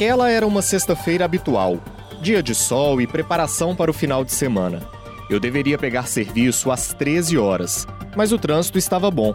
Aquela 0.00 0.30
era 0.30 0.46
uma 0.46 0.62
sexta-feira 0.62 1.26
habitual, 1.26 1.78
dia 2.22 2.42
de 2.42 2.54
sol 2.54 3.02
e 3.02 3.06
preparação 3.06 3.76
para 3.76 3.90
o 3.90 3.92
final 3.92 4.24
de 4.24 4.32
semana. 4.32 4.80
Eu 5.28 5.38
deveria 5.38 5.76
pegar 5.76 6.04
serviço 6.04 6.70
às 6.70 6.94
13 6.94 7.36
horas, 7.36 7.86
mas 8.16 8.32
o 8.32 8.38
trânsito 8.38 8.78
estava 8.78 9.10
bom. 9.10 9.34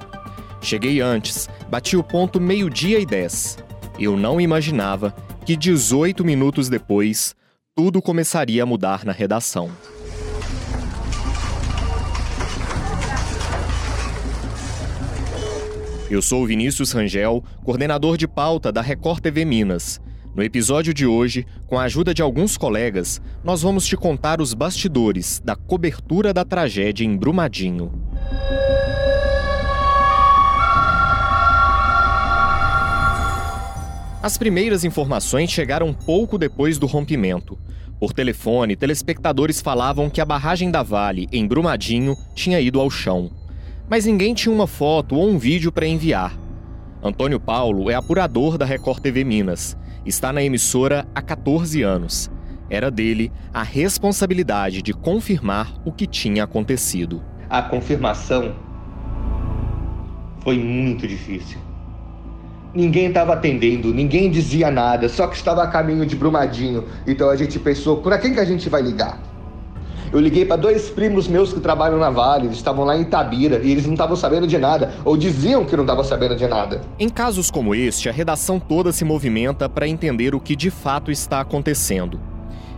Cheguei 0.63 1.01
antes, 1.01 1.47
bati 1.70 1.96
o 1.96 2.04
ponto 2.04 2.41
meio-dia 2.41 2.97
e 2.97 3.05
10. 3.05 3.59
Eu 4.00 4.18
não 4.18 4.41
imaginava 4.41 5.15
que 5.46 5.55
18 5.55 6.25
minutos 6.25 6.68
depois, 6.68 7.36
tudo 7.75 8.02
começaria 8.02 8.63
a 8.63 8.66
mudar 8.66 9.05
na 9.05 9.11
redação. 9.11 9.70
Eu 16.09 16.23
sou 16.23 16.43
Vinícius 16.47 16.91
Rangel, 16.91 17.43
coordenador 17.63 18.18
de 18.18 18.27
pauta 18.27 18.71
da 18.71 18.82
Record 18.82 19.19
TV 19.19 19.46
Minas. 19.46 20.02
No 20.36 20.44
episódio 20.44 20.94
de 20.94 21.07
hoje, 21.07 21.48
com 21.66 21.80
a 21.80 21.84
ajuda 21.84 22.14
de 22.14 22.21
alguns 22.21 22.57
colegas, 22.57 23.21
nós 23.44 23.62
vamos 23.62 23.86
te 23.88 23.96
contar 23.96 24.42
os 24.42 24.54
bastidores 24.54 25.42
da 25.44 25.56
cobertura 25.56 26.34
da 26.34 26.44
tragédia 26.44 27.06
em 27.06 27.16
Brumadinho. 27.16 27.92
As 34.22 34.38
primeiras 34.38 34.84
informações 34.84 35.50
chegaram 35.50 35.94
pouco 35.94 36.38
depois 36.38 36.78
do 36.78 36.86
rompimento. 36.86 37.58
Por 38.00 38.11
telefone, 38.11 38.75
telespectadores 38.75 39.61
falavam 39.61 40.09
que 40.09 40.20
a 40.20 40.25
barragem 40.25 40.70
da 40.70 40.83
Vale, 40.83 41.28
em 41.31 41.47
Brumadinho, 41.47 42.17
tinha 42.36 42.59
ido 42.59 42.81
ao 42.81 42.89
chão 42.89 43.31
mas 43.89 44.06
ninguém 44.06 44.33
tinha 44.33 44.53
uma 44.53 44.67
foto 44.67 45.16
ou 45.16 45.28
um 45.28 45.38
vídeo 45.38 45.72
para 45.72 45.88
enviar. 45.88 46.38
Antônio 47.03 47.39
Paulo 47.39 47.89
é 47.89 47.94
apurador 47.94 48.58
da 48.58 48.66
Record 48.66 49.00
TV 49.00 49.23
Minas. 49.23 49.78
Está 50.05 50.31
na 50.31 50.44
emissora 50.44 51.07
há 51.16 51.21
14 51.21 51.81
anos. 51.81 52.30
Era 52.69 52.91
dele 52.91 53.31
a 53.52 53.63
responsabilidade 53.63 54.83
de 54.83 54.93
confirmar 54.93 55.73
o 55.83 55.91
que 55.91 56.05
tinha 56.05 56.43
acontecido. 56.43 57.23
A 57.49 57.63
confirmação 57.63 58.55
foi 60.43 60.59
muito 60.59 61.07
difícil. 61.07 61.57
Ninguém 62.71 63.07
estava 63.07 63.33
atendendo, 63.33 63.91
ninguém 63.91 64.30
dizia 64.30 64.69
nada, 64.69 65.09
só 65.09 65.25
que 65.25 65.35
estava 65.35 65.63
a 65.63 65.67
caminho 65.67 66.05
de 66.05 66.15
Brumadinho. 66.15 66.83
Então 67.08 67.30
a 67.30 67.35
gente 67.35 67.58
pensou, 67.58 67.97
para 67.97 68.19
quem 68.19 68.31
que 68.31 68.39
a 68.39 68.45
gente 68.45 68.69
vai 68.69 68.83
ligar? 68.83 69.19
Eu 70.16 70.21
liguei 70.21 70.45
para 70.45 70.55
dois 70.55 70.89
primos 70.89 71.27
meus 71.27 71.52
que 71.52 71.59
trabalham 71.59 71.99
na 71.99 72.09
Vale, 72.09 72.45
eles 72.45 72.55
estavam 72.55 72.85
lá 72.85 72.95
em 72.95 73.02
Itabira 73.02 73.59
e 73.61 73.69
eles 73.69 73.85
não 73.85 73.95
estavam 73.95 74.16
sabendo 74.16 74.47
de 74.47 74.58
nada, 74.58 74.94
ou 75.03 75.17
diziam 75.17 75.66
que 75.66 75.75
não 75.75 75.83
estavam 75.83 76.05
sabendo 76.05 76.38
de 76.38 76.47
nada. 76.47 76.80
Em 76.97 77.09
casos 77.09 77.52
como 77.52 77.75
este, 77.75 78.08
a 78.08 78.13
redação 78.13 78.58
toda 78.58 78.93
se 78.93 79.03
movimenta 79.03 79.67
para 79.67 79.89
entender 79.89 80.33
o 80.33 80.39
que 80.39 80.55
de 80.55 80.69
fato 80.69 81.11
está 81.11 81.41
acontecendo. 81.41 82.17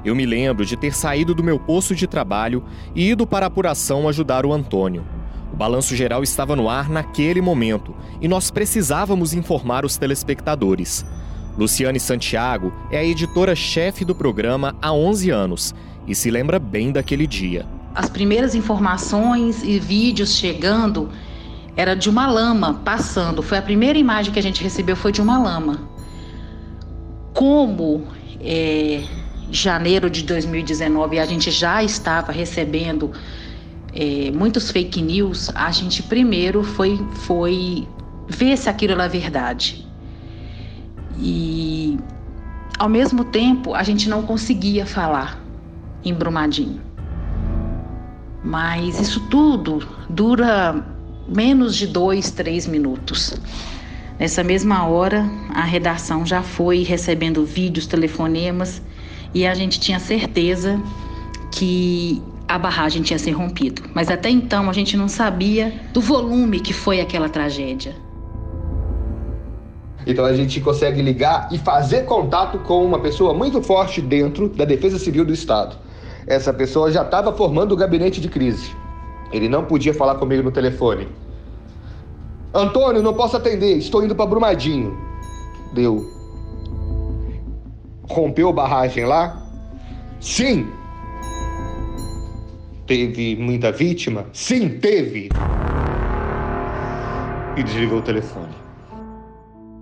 Eu 0.03 0.15
me 0.15 0.25
lembro 0.25 0.65
de 0.65 0.75
ter 0.75 0.95
saído 0.95 1.35
do 1.35 1.43
meu 1.43 1.59
posto 1.59 1.93
de 1.93 2.07
trabalho 2.07 2.63
e 2.95 3.11
ido 3.11 3.27
para 3.27 3.45
a 3.45 3.49
apuração 3.49 4.09
ajudar 4.09 4.43
o 4.43 4.51
Antônio. 4.51 5.05
O 5.53 5.55
balanço 5.55 5.95
geral 5.95 6.23
estava 6.23 6.55
no 6.55 6.67
ar 6.67 6.89
naquele 6.89 7.39
momento 7.39 7.93
e 8.19 8.27
nós 8.27 8.49
precisávamos 8.49 9.35
informar 9.35 9.85
os 9.85 9.95
telespectadores. 9.95 11.05
Luciane 11.55 11.99
Santiago 11.99 12.73
é 12.91 12.97
a 12.97 13.03
editora-chefe 13.03 14.03
do 14.03 14.15
programa 14.15 14.75
há 14.81 14.91
11 14.91 15.29
anos 15.29 15.75
e 16.07 16.15
se 16.15 16.31
lembra 16.31 16.57
bem 16.57 16.91
daquele 16.91 17.27
dia. 17.27 17.65
As 17.93 18.09
primeiras 18.09 18.55
informações 18.55 19.63
e 19.63 19.77
vídeos 19.79 20.35
chegando 20.35 21.09
era 21.75 21.95
de 21.95 22.09
uma 22.09 22.25
lama 22.25 22.75
passando. 22.85 23.43
Foi 23.43 23.57
a 23.57 23.61
primeira 23.61 23.99
imagem 23.99 24.31
que 24.31 24.39
a 24.39 24.43
gente 24.43 24.63
recebeu 24.63 24.95
foi 24.95 25.11
de 25.11 25.21
uma 25.21 25.37
lama. 25.37 25.81
Como 27.33 28.07
é, 28.41 29.03
janeiro 29.51 30.09
de 30.09 30.23
2019 30.23 31.19
a 31.19 31.25
gente 31.25 31.51
já 31.51 31.83
estava 31.83 32.31
recebendo 32.31 33.11
é, 33.93 34.31
muitos 34.31 34.71
fake 34.71 35.01
news, 35.01 35.51
a 35.55 35.71
gente 35.71 36.03
primeiro 36.03 36.63
foi, 36.63 37.03
foi 37.25 37.87
ver 38.27 38.57
se 38.57 38.69
aquilo 38.69 38.93
era 38.93 39.07
verdade. 39.07 39.85
E 41.19 41.97
ao 42.77 42.87
mesmo 42.87 43.23
tempo 43.23 43.73
a 43.73 43.83
gente 43.83 44.07
não 44.07 44.21
conseguia 44.23 44.85
falar 44.85 45.46
em 46.03 46.13
Brumadinho. 46.13 46.81
Mas 48.43 48.99
isso 48.99 49.19
tudo 49.29 49.85
dura 50.09 50.85
menos 51.27 51.75
de 51.75 51.87
dois, 51.87 52.31
três 52.31 52.65
minutos. 52.65 53.35
Nessa 54.19 54.43
mesma 54.43 54.87
hora, 54.87 55.29
a 55.53 55.63
redação 55.63 56.25
já 56.25 56.41
foi 56.41 56.83
recebendo 56.83 57.45
vídeos, 57.45 57.85
telefonemas 57.85 58.81
e 59.33 59.45
a 59.45 59.53
gente 59.53 59.79
tinha 59.79 59.99
certeza 59.99 60.81
que 61.51 62.21
a 62.47 62.57
barragem 62.57 63.01
tinha 63.01 63.19
se 63.19 63.29
rompido. 63.31 63.83
Mas 63.93 64.09
até 64.09 64.29
então 64.29 64.69
a 64.69 64.73
gente 64.73 64.95
não 64.95 65.07
sabia 65.07 65.73
do 65.93 65.99
volume 65.99 66.59
que 66.59 66.73
foi 66.73 67.01
aquela 67.01 67.29
tragédia. 67.29 67.95
Então 70.05 70.23
a 70.23 70.33
gente 70.33 70.61
consegue 70.61 71.01
ligar 71.01 71.49
e 71.51 71.57
fazer 71.57 72.05
contato 72.05 72.59
com 72.59 72.85
uma 72.85 72.99
pessoa 72.99 73.33
muito 73.33 73.61
forte 73.61 74.01
dentro 74.01 74.47
da 74.47 74.63
Defesa 74.63 74.97
Civil 74.97 75.25
do 75.25 75.33
Estado 75.33 75.86
essa 76.27 76.53
pessoa 76.53 76.91
já 76.91 77.03
estava 77.03 77.31
formando 77.31 77.71
o 77.71 77.77
gabinete 77.77 78.19
de 78.19 78.27
crise. 78.27 78.75
Ele 79.31 79.47
não 79.47 79.63
podia 79.63 79.93
falar 79.93 80.15
comigo 80.15 80.43
no 80.43 80.51
telefone. 80.51 81.07
Antônio, 82.53 83.01
não 83.01 83.13
posso 83.13 83.37
atender, 83.37 83.77
estou 83.77 84.03
indo 84.03 84.13
para 84.13 84.25
Brumadinho. 84.25 84.97
Deu. 85.73 86.05
Rompeu 88.09 88.51
barragem 88.51 89.05
lá? 89.05 89.41
Sim. 90.19 90.67
Teve 92.85 93.35
muita 93.35 93.71
vítima? 93.71 94.25
Sim, 94.33 94.69
teve. 94.79 95.29
E 97.55 97.63
desligou 97.63 97.99
o 97.99 98.01
telefone. 98.01 98.46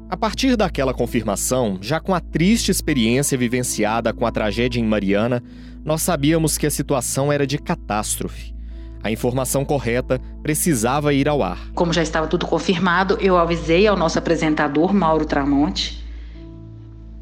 A 0.07 0.15
partir 0.15 0.55
daquela 0.55 0.93
confirmação, 0.93 1.79
já 1.81 1.99
com 1.99 2.13
a 2.13 2.19
triste 2.19 2.69
experiência 2.69 3.35
vivenciada 3.35 4.13
com 4.13 4.23
a 4.27 4.31
tragédia 4.31 4.79
em 4.79 4.85
Mariana, 4.85 5.41
nós 5.83 6.03
sabíamos 6.03 6.59
que 6.59 6.67
a 6.67 6.71
situação 6.71 7.33
era 7.33 7.47
de 7.47 7.57
catástrofe. 7.57 8.53
A 9.01 9.09
informação 9.09 9.65
correta 9.65 10.21
precisava 10.43 11.11
ir 11.11 11.27
ao 11.27 11.41
ar. 11.41 11.57
Como 11.73 11.91
já 11.91 12.03
estava 12.03 12.27
tudo 12.27 12.45
confirmado, 12.45 13.17
eu 13.19 13.35
avisei 13.35 13.87
ao 13.87 13.97
nosso 13.97 14.19
apresentador, 14.19 14.93
Mauro 14.93 15.25
Tramonte, 15.25 16.03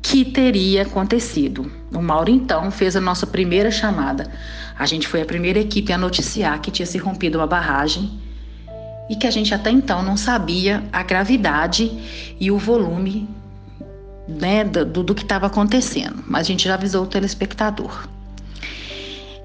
que 0.02 0.26
teria 0.26 0.82
acontecido. 0.82 1.72
O 1.90 2.02
Mauro 2.02 2.32
então 2.32 2.70
fez 2.70 2.98
a 2.98 3.02
nossa 3.02 3.26
primeira 3.26 3.72
chamada. 3.72 4.30
A 4.78 4.86
gente 4.86 5.08
foi 5.08 5.22
a 5.22 5.26
primeira 5.26 5.60
equipe 5.60 5.94
a 5.94 5.98
noticiar 5.98 6.60
que 6.60 6.70
tinha 6.70 6.86
se 6.86 6.98
rompido 6.98 7.38
uma 7.38 7.48
barragem 7.48 8.23
e 9.10 9.16
que 9.16 9.28
a 9.28 9.32
gente 9.32 9.54
até 9.54 9.70
então 9.70 10.02
não 10.02 10.16
sabia 10.16 10.84
a 10.92 11.04
gravidade 11.04 11.92
e 12.40 12.50
o 12.50 12.58
volume 12.58 13.28
né, 14.28 14.64
do, 14.64 15.04
do 15.04 15.16
que 15.16 15.24
estava 15.24 15.48
acontecendo, 15.48 16.24
mas 16.28 16.42
a 16.42 16.50
gente 16.50 16.66
já 16.66 16.76
avisou 16.76 17.04
o 17.04 17.08
telespectador. 17.08 18.08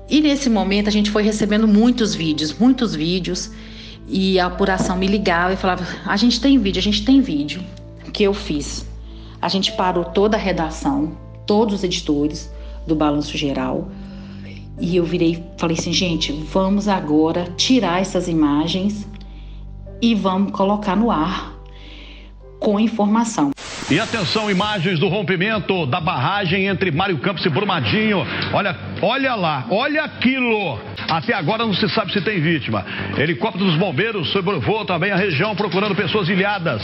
E 0.08 0.20
nesse 0.20 0.48
momento 0.48 0.88
a 0.88 0.92
gente 0.92 1.10
foi 1.10 1.22
recebendo 1.22 1.68
muitos 1.68 2.14
vídeos, 2.14 2.56
muitos 2.58 2.94
vídeos, 2.94 3.50
e 4.06 4.40
a 4.40 4.46
apuração 4.46 4.96
me 4.96 5.06
ligava 5.06 5.52
e 5.52 5.56
falava: 5.56 5.84
a 6.06 6.16
gente 6.16 6.40
tem 6.40 6.58
vídeo, 6.58 6.80
a 6.80 6.82
gente 6.82 7.04
tem 7.04 7.20
vídeo. 7.20 7.62
O 8.06 8.10
que 8.10 8.22
eu 8.22 8.32
fiz? 8.32 8.86
A 9.40 9.48
gente 9.48 9.72
parou 9.72 10.04
toda 10.04 10.36
a 10.36 10.40
redação, 10.40 11.16
todos 11.46 11.74
os 11.74 11.84
editores 11.84 12.50
do 12.86 12.96
Balanço 12.96 13.36
Geral, 13.36 13.90
e 14.80 14.96
eu 14.96 15.04
virei 15.04 15.44
falei 15.58 15.76
assim: 15.78 15.92
gente, 15.92 16.32
vamos 16.32 16.88
agora 16.88 17.52
tirar 17.56 18.00
essas 18.00 18.28
imagens 18.28 19.06
e 20.00 20.14
vamos 20.14 20.52
colocar 20.52 20.96
no 20.96 21.10
ar 21.10 21.52
com 22.60 22.78
informação. 22.78 23.50
E 23.90 23.98
atenção, 23.98 24.50
imagens 24.50 24.98
do 24.98 25.08
rompimento 25.08 25.86
da 25.86 25.98
barragem 25.98 26.66
entre 26.66 26.90
Mário 26.90 27.18
Campos 27.18 27.44
e 27.46 27.48
Brumadinho. 27.48 28.18
Olha, 28.52 28.76
olha 29.00 29.34
lá, 29.34 29.66
olha 29.70 30.04
aquilo. 30.04 30.78
Até 31.08 31.32
agora 31.34 31.64
não 31.64 31.72
se 31.72 31.88
sabe 31.88 32.12
se 32.12 32.20
tem 32.20 32.40
vítima. 32.40 32.84
Helicóptero 33.16 33.64
dos 33.64 33.76
bombeiros 33.76 34.30
sobrevoou 34.30 34.84
também 34.84 35.10
a 35.10 35.16
região 35.16 35.56
procurando 35.56 35.94
pessoas 35.94 36.28
ilhadas. 36.28 36.82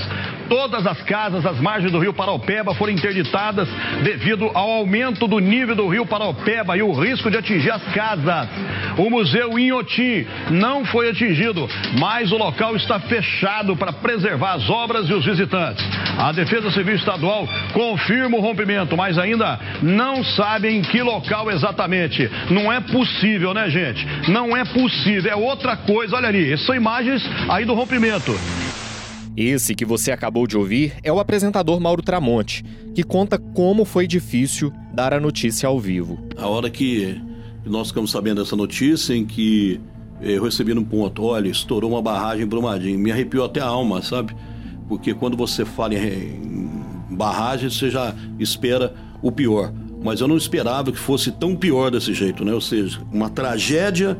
Todas 0.49 0.87
as 0.87 1.03
casas 1.03 1.44
às 1.44 1.61
margens 1.61 1.93
do 1.93 1.99
rio 1.99 2.15
Paraupeba 2.15 2.75
foram 2.75 2.93
interditadas 2.93 3.69
devido 4.03 4.50
ao 4.55 4.71
aumento 4.71 5.29
do 5.29 5.38
nível 5.38 5.75
do 5.75 5.88
rio 5.88 6.06
Paraupeba 6.06 6.76
e 6.76 6.82
o 6.82 6.93
risco 6.93 7.31
de 7.31 7.37
atingir 7.37 7.71
as 7.71 7.82
casas. 7.93 8.49
O 8.97 9.11
museu 9.11 9.59
Inhotim 9.59 10.27
não 10.50 10.85
foi 10.85 11.11
atingido, 11.11 11.69
mas 11.99 12.32
o 12.32 12.38
local 12.38 12.77
está 12.77 12.99
fechado 13.00 13.77
para 13.77 13.93
preservar 13.93 14.55
as 14.55 14.70
obras 14.70 15.09
e 15.09 15.12
os 15.12 15.25
visitantes. 15.25 15.85
A 16.19 16.33
Defesa 16.33 16.71
Civil 16.71 16.95
Estadual 16.95 17.47
confirma 17.73 18.37
o 18.37 18.41
rompimento, 18.41 18.97
mas 18.97 19.19
ainda 19.19 19.59
não 19.83 20.23
sabe 20.23 20.69
em 20.69 20.83
que 20.83 21.03
local 21.03 21.51
exatamente. 21.51 22.31
Não 22.51 22.73
é 22.73 22.81
possível, 22.81 23.53
né, 23.53 23.69
gente? 23.69 24.07
Não 24.31 24.57
é 24.57 24.65
possível, 24.65 25.31
é 25.31 25.37
outra 25.37 25.77
coisa. 25.77 26.17
Olha 26.17 26.29
ali, 26.29 26.53
essas 26.53 26.67
são 26.67 26.75
imagens 26.75 27.23
aí 27.49 27.65
do 27.65 27.75
rompimento. 27.75 28.33
Esse 29.37 29.75
que 29.75 29.85
você 29.85 30.13
acabou 30.13 30.47
de 30.47 30.57
ouvir 30.57 30.93
é 31.03 31.13
o 31.13 31.19
apresentador 31.19 31.81
Mauro 31.81 32.03
Tramonte, 32.03 32.65
que 32.95 33.03
conta 33.03 33.37
como 33.37 33.85
foi 33.85 34.07
difícil 34.07 34.73
dar 34.93 35.13
a 35.13 35.19
notícia 35.19 35.69
ao 35.69 35.81
vivo. 35.81 36.25
A 36.37 36.47
hora 36.47 36.71
que 36.71 37.21
nós 37.67 37.89
ficamos 37.89 38.13
sabendo 38.13 38.41
dessa 38.41 38.55
notícia, 38.55 39.13
em 39.13 39.25
que 39.25 39.81
eu 40.21 40.45
recebi 40.45 40.73
no 40.73 40.85
ponto, 40.85 41.25
olha, 41.25 41.49
estourou 41.49 41.91
uma 41.91 42.01
barragem 42.01 42.45
em 42.45 42.49
Brumadinho, 42.49 42.99
me 42.99 43.11
arrepiou 43.11 43.45
até 43.45 43.61
a 43.61 43.67
alma, 43.67 44.01
sabe? 44.01 44.35
Porque 44.89 45.15
quando 45.15 45.37
você 45.37 45.65
fala 45.65 45.95
em 45.95 46.69
barragem, 47.11 47.71
você 47.71 47.91
já 47.91 48.15
espera 48.39 48.95
o 49.23 49.33
pior. 49.33 49.73
Mas 50.03 50.21
eu 50.21 50.29
não 50.29 50.37
esperava 50.37 50.93
que 50.93 50.99
fosse 50.99 51.33
tão 51.33 51.57
pior 51.57 51.91
desse 51.91 52.13
jeito, 52.13 52.45
né? 52.45 52.53
Ou 52.53 52.61
seja, 52.61 53.01
uma 53.11 53.31
tragédia 53.31 54.19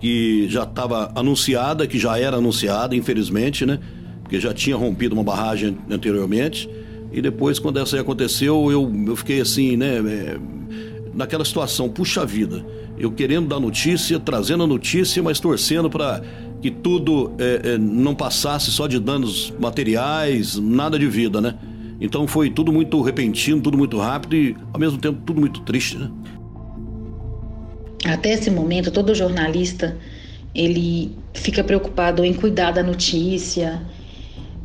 que 0.00 0.48
já 0.48 0.64
estava 0.64 1.12
anunciada, 1.14 1.86
que 1.86 1.98
já 1.98 2.18
era 2.18 2.38
anunciada, 2.38 2.96
infelizmente, 2.96 3.64
né? 3.64 3.78
Porque 4.22 4.40
já 4.40 4.52
tinha 4.52 4.76
rompido 4.76 5.14
uma 5.14 5.22
barragem 5.22 5.78
anteriormente. 5.88 6.68
E 7.12 7.20
depois, 7.20 7.58
quando 7.58 7.78
essa 7.78 7.96
aí 7.96 8.02
aconteceu, 8.02 8.70
eu, 8.72 8.92
eu 9.06 9.14
fiquei 9.14 9.40
assim, 9.40 9.76
né? 9.76 9.98
É, 9.98 10.38
naquela 11.14 11.44
situação, 11.44 11.88
puxa 11.88 12.24
vida. 12.24 12.64
Eu 12.98 13.10
querendo 13.10 13.48
dar 13.48 13.60
notícia, 13.60 14.18
trazendo 14.18 14.64
a 14.64 14.66
notícia, 14.66 15.22
mas 15.22 15.38
torcendo 15.38 15.88
para 15.88 16.22
que 16.60 16.70
tudo 16.70 17.32
é, 17.38 17.72
é, 17.72 17.78
não 17.78 18.14
passasse 18.14 18.70
só 18.70 18.86
de 18.86 18.98
danos 18.98 19.52
materiais, 19.58 20.56
nada 20.56 20.98
de 20.98 21.06
vida, 21.06 21.40
né? 21.40 21.54
Então 22.00 22.26
foi 22.26 22.50
tudo 22.50 22.72
muito 22.72 23.00
repentino, 23.02 23.60
tudo 23.60 23.76
muito 23.76 23.98
rápido 23.98 24.36
e, 24.36 24.56
ao 24.72 24.80
mesmo 24.80 24.98
tempo, 24.98 25.20
tudo 25.24 25.40
muito 25.40 25.60
triste, 25.60 25.96
né? 25.96 26.10
Até 28.04 28.32
esse 28.32 28.50
momento, 28.50 28.90
todo 28.90 29.14
jornalista 29.14 29.96
ele 30.54 31.12
fica 31.34 31.62
preocupado 31.62 32.24
em 32.24 32.32
cuidar 32.32 32.72
da 32.72 32.82
notícia, 32.82 33.82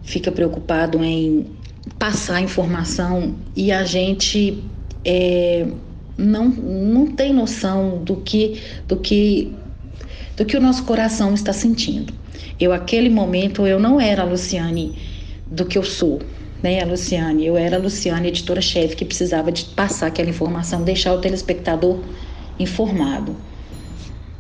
fica 0.04 0.32
preocupado 0.32 1.04
em 1.04 1.46
passar 2.00 2.42
informação 2.42 3.36
e 3.56 3.72
a 3.72 3.84
gente 3.84 4.64
é, 5.04 5.68
não, 6.18 6.50
não 6.50 7.08
tem 7.08 7.34
noção 7.34 8.04
do 8.04 8.16
que, 8.18 8.62
do 8.88 8.98
que 8.98 9.54
do 10.36 10.46
que 10.46 10.58
o 10.58 10.62
nosso 10.62 10.84
coração 10.84 11.34
está 11.34 11.54
sentindo. 11.54 12.14
Eu 12.60 12.74
aquele 12.74 13.10
momento 13.10 13.66
eu 13.66 13.80
não 13.80 14.00
era 14.00 14.22
a 14.22 14.26
Luciane 14.26 14.98
do 15.46 15.66
que 15.66 15.78
eu 15.78 15.84
sou, 15.84 16.22
né, 16.62 16.82
a 16.82 16.86
Luciane. 16.86 17.46
Eu 17.46 17.58
era 17.58 17.78
a 17.78 17.80
Luciane, 17.80 18.28
editora-chefe, 18.28 18.96
que 18.96 19.06
precisava 19.06 19.52
de 19.52 19.66
passar 19.66 20.08
aquela 20.08 20.30
informação, 20.30 20.84
deixar 20.84 21.14
o 21.14 21.20
telespectador 21.20 22.00
informado. 22.60 23.36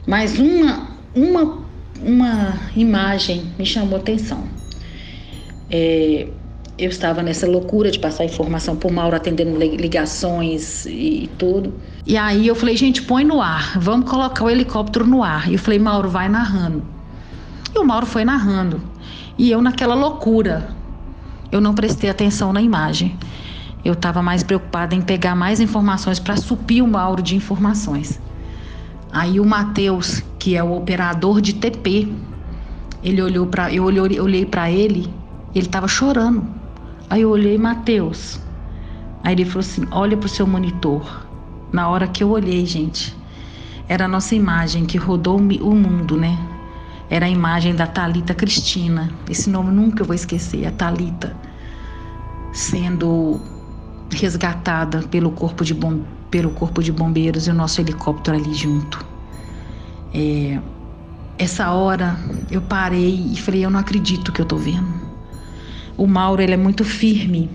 Mas 0.06 0.38
uma, 0.38 0.98
uma, 1.14 1.66
uma 2.02 2.60
imagem 2.76 3.44
me 3.58 3.66
chamou 3.66 3.98
atenção. 3.98 4.44
É, 5.70 6.28
eu 6.78 6.90
estava 6.90 7.24
nessa 7.24 7.48
loucura 7.48 7.90
de 7.90 8.00
passar 8.00 8.26
informação 8.26 8.76
por 8.76 8.92
Mauro, 8.92 9.16
atendendo 9.16 9.58
ligações 9.58 10.86
e 10.86 11.30
tudo. 11.38 11.74
E 12.06 12.18
aí 12.18 12.48
eu 12.48 12.56
falei, 12.56 12.76
gente, 12.76 13.02
põe 13.02 13.24
no 13.24 13.42
ar, 13.42 13.80
vamos 13.80 14.10
colocar 14.10 14.44
o 14.44 14.50
helicóptero 14.50 15.08
no 15.08 15.24
ar. 15.24 15.50
E 15.50 15.54
eu 15.54 15.60
falei, 15.60 15.80
Mauro, 15.80 16.10
vai 16.10 16.28
narrando. 16.28 16.84
E 17.74 17.80
o 17.80 17.86
Mauro 17.86 18.06
foi 18.06 18.26
narrando. 18.26 18.82
E 19.38 19.50
eu 19.50 19.62
naquela 19.62 19.96
loucura, 19.96 20.70
eu 21.52 21.62
não 21.62 21.74
prestei 21.74 22.10
atenção 22.10 22.52
na 22.52 22.62
imagem. 22.62 23.18
Eu 23.84 23.94
estava 23.94 24.22
mais 24.22 24.44
preocupada 24.44 24.96
em 24.96 25.02
pegar 25.02 25.36
mais 25.36 25.62
informações 25.62 26.20
para 26.20 26.36
suprir 26.36 26.84
o 26.84 26.88
Mauro 26.88 27.24
de 27.24 27.36
informações. 27.36 28.20
Aí 29.14 29.40
o 29.40 29.46
Matheus, 29.46 30.22
que 30.38 30.58
é 30.58 30.64
o 30.64 30.76
operador 30.76 31.40
de 31.40 31.54
TP, 31.54 32.12
ele 33.02 33.22
olhou 33.22 33.48
para 33.48 33.72
eu 33.72 33.84
olhei, 33.86 34.20
olhei 34.20 34.46
para 34.46 34.70
ele, 34.70 35.08
ele 35.54 35.68
estava 35.68 35.88
chorando. 35.88 36.65
Aí 37.10 37.22
eu 37.22 37.30
olhei, 37.30 37.58
Matheus. 37.58 38.40
Aí 39.24 39.34
ele 39.34 39.46
falou 39.46 39.62
assim: 39.62 39.86
"Olha 39.92 40.18
para 40.18 40.28
o 40.28 40.30
seu 40.30 40.48
monitor". 40.48 41.26
Na 41.72 41.90
hora 41.90 42.08
que 42.08 42.24
eu 42.24 42.30
olhei, 42.30 42.66
gente, 42.66 43.16
era 43.88 44.06
a 44.06 44.08
nossa 44.08 44.36
imagem 44.36 44.86
que 44.86 44.98
rodou 44.98 45.38
o 45.38 45.76
mundo, 45.76 46.18
né? 46.18 46.38
Era 47.10 47.26
a 47.26 47.30
imagem 47.30 47.76
da 47.76 47.86
Talita 47.86 48.34
Cristina. 48.34 49.12
Esse 49.30 49.50
nome 49.50 49.72
nunca 49.72 50.02
eu 50.02 50.06
vou 50.06 50.16
esquecer, 50.16 50.66
a 50.66 50.72
Talita 50.72 51.36
sendo 52.56 53.42
resgatada 54.10 55.02
pelo 55.02 55.30
corpo 55.32 55.66
de 55.66 55.74
bom, 55.74 56.00
pelo 56.32 56.52
corpo 56.52 56.82
de 56.82 56.92
bombeiros 56.92 57.48
e 57.48 57.52
o 57.52 57.54
nosso 57.54 57.82
helicóptero 57.82 58.38
ali 58.38 58.54
junto. 58.54 59.06
É, 60.14 60.60
essa 61.38 61.72
hora 61.72 62.18
eu 62.50 62.62
parei 62.62 63.32
e 63.34 63.36
falei, 63.36 63.66
eu 63.66 63.70
não 63.70 63.80
acredito 63.80 64.32
que 64.32 64.42
eu 64.42 64.46
tô 64.46 64.56
vendo. 64.56 65.05
O 65.98 66.08
Mauro 66.08 66.42
ele 66.42 66.54
é 66.54 66.58
muito 66.58 66.84
firme 66.84 67.50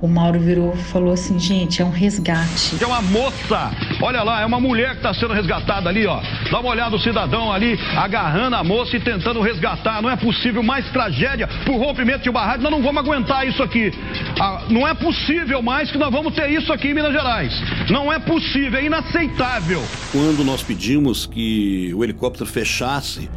o 0.00 0.08
Mauro 0.08 0.40
virou 0.40 0.72
e 0.74 0.78
falou 0.78 1.12
assim, 1.12 1.38
gente, 1.38 1.82
é 1.82 1.84
um 1.84 1.90
resgate. 1.90 2.82
É 2.82 2.86
uma 2.86 3.02
moça, 3.02 3.70
olha 4.00 4.22
lá, 4.22 4.40
é 4.40 4.46
uma 4.46 4.58
mulher 4.58 4.92
que 4.92 4.96
está 4.96 5.12
sendo 5.12 5.34
resgatada 5.34 5.90
ali, 5.90 6.06
ó. 6.06 6.22
Dá 6.50 6.60
uma 6.60 6.70
olhada 6.70 6.96
o 6.96 6.98
cidadão 6.98 7.52
ali 7.52 7.78
agarrando 7.96 8.56
a 8.56 8.64
moça 8.64 8.96
e 8.96 9.00
tentando 9.00 9.42
resgatar. 9.42 10.00
Não 10.00 10.10
é 10.10 10.16
possível 10.16 10.62
mais 10.62 10.90
tragédia 10.90 11.46
por 11.66 11.76
rompimento 11.76 12.22
de 12.22 12.30
barragem. 12.30 12.62
Nós 12.62 12.72
não 12.72 12.82
vamos 12.82 13.02
aguentar 13.02 13.46
isso 13.46 13.62
aqui. 13.62 13.92
Ah, 14.40 14.64
não 14.70 14.88
é 14.88 14.94
possível 14.94 15.60
mais 15.60 15.90
que 15.90 15.98
nós 15.98 16.10
vamos 16.10 16.34
ter 16.34 16.50
isso 16.50 16.72
aqui 16.72 16.88
em 16.88 16.94
Minas 16.94 17.12
Gerais. 17.12 17.52
Não 17.90 18.10
é 18.10 18.18
possível, 18.18 18.80
é 18.80 18.84
inaceitável. 18.84 19.82
Quando 20.12 20.42
nós 20.44 20.62
pedimos 20.62 21.26
que 21.26 21.92
o 21.94 22.02
helicóptero 22.02 22.46
fechasse 22.46 23.28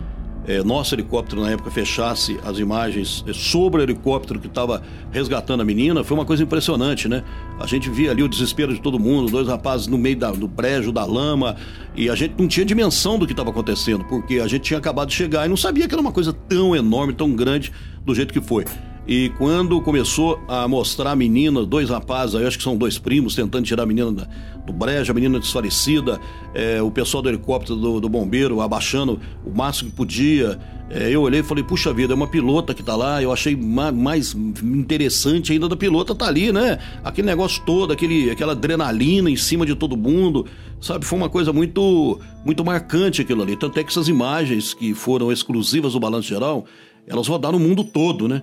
é, 0.48 0.64
nosso 0.64 0.94
helicóptero 0.96 1.42
na 1.42 1.52
época 1.52 1.72
fechasse 1.72 2.40
as 2.46 2.60
imagens 2.60 3.24
é, 3.28 3.34
sobre 3.34 3.82
o 3.82 3.84
helicóptero 3.84 4.40
que 4.40 4.48
estava 4.48 4.82
resgatando 5.12 5.62
a 5.62 5.66
menina, 5.66 6.04
foi 6.04 6.18
uma 6.18 6.26
coisa 6.26 6.44
impressionante, 6.44 7.08
né? 7.08 7.24
A 7.60 7.66
gente 7.66 7.90
via 7.90 8.12
ali 8.12 8.24
o 8.24 8.28
desespero 8.28 8.74
de 8.74 8.82
todo 8.82 9.00
mundo, 9.00 9.32
dois 9.32 9.48
rapazes 9.48 9.88
no 9.88 9.98
meio 9.98 10.18
da, 10.18 10.32
do 10.32 10.50
prédio, 10.50 10.92
da 10.92 11.06
lama, 11.06 11.56
e 11.96 12.10
a 12.10 12.16
gente 12.16 12.36
não 12.38 12.48
tinha 12.48 12.66
dimensão 12.66 13.18
do 13.18 13.26
que 13.26 13.34
estava 13.34 13.50
acontecendo, 13.50 14.04
porque 14.06 14.40
a 14.40 14.48
gente 14.48 14.64
tinha 14.64 14.78
acabado 14.78 15.10
de 15.10 15.16
chegar 15.16 15.46
e 15.46 15.50
não 15.50 15.58
sabia 15.58 15.88
que 15.88 15.94
era 15.94 16.02
uma 16.02 16.12
coisa 16.12 16.34
tão 16.34 16.76
enorme, 16.76 17.14
tão 17.14 17.32
grande 17.34 17.72
do 18.06 18.14
jeito 18.14 18.34
que 18.34 18.42
foi. 18.42 18.66
E 19.06 19.30
quando 19.38 19.82
começou 19.82 20.40
a 20.48 20.66
mostrar 20.66 21.12
a 21.12 21.16
menina, 21.16 21.66
dois 21.66 21.90
rapazes, 21.90 22.36
eu 22.36 22.48
acho 22.48 22.58
que 22.58 22.64
são 22.64 22.78
dois 22.78 22.98
primos, 22.98 23.36
tentando 23.36 23.66
tirar 23.66 23.84
a 23.84 23.86
menina 23.86 24.30
do 24.66 24.72
brejo, 24.72 25.12
a 25.12 25.14
menina 25.14 25.40
desfalecida, 25.40 26.22
é, 26.54 26.82
o 26.82 26.90
pessoal 26.90 27.22
do 27.22 27.28
helicóptero 27.28 27.76
do, 27.76 28.00
do, 28.00 28.08
bombeiro 28.08 28.62
abaixando 28.62 29.20
o 29.46 29.52
máximo 29.54 29.90
que 29.90 29.96
podia. 29.98 30.58
É, 30.90 31.10
eu 31.10 31.22
olhei 31.22 31.42
e 31.42 31.44
falei, 31.44 31.64
puxa 31.66 31.94
vida, 31.94 32.14
é 32.14 32.16
uma 32.16 32.28
pilota 32.28 32.74
que 32.74 32.82
tá 32.82 32.96
lá. 32.96 33.22
Eu 33.22 33.34
achei 33.34 33.58
ma 33.58 33.92
mais 33.92 34.34
interessante 34.34 35.52
ainda 35.52 35.68
da 35.68 35.76
pilota 35.76 36.16
tá 36.16 36.28
ali, 36.28 36.54
né? 36.54 36.80
Aquele 37.04 37.28
negócio 37.28 37.62
todo, 37.66 37.92
aquele, 37.92 38.32
aquela 38.32 38.54
adrenalina 38.54 39.30
em 39.30 39.36
cima 39.36 39.66
de 39.66 39.76
todo 39.76 39.98
mundo. 39.98 40.46
Sabe, 40.80 41.06
foi 41.06 41.18
uma 41.18 41.30
coisa 41.30 41.52
muito, 41.52 42.20
muito 42.46 42.64
marcante 42.64 43.22
aquilo 43.22 43.42
ali. 43.42 43.58
Tanto 43.58 43.78
é 43.80 43.84
que 43.84 43.90
essas 43.90 44.08
imagens 44.08 44.74
que 44.74 44.94
foram 44.94 45.30
exclusivas 45.30 45.92
do 45.92 46.00
Balanço 46.00 46.30
Geral, 46.30 46.66
elas 47.06 47.28
rodaram 47.28 47.58
o 47.58 47.62
mundo 47.62 47.84
todo, 47.84 48.30
né? 48.30 48.42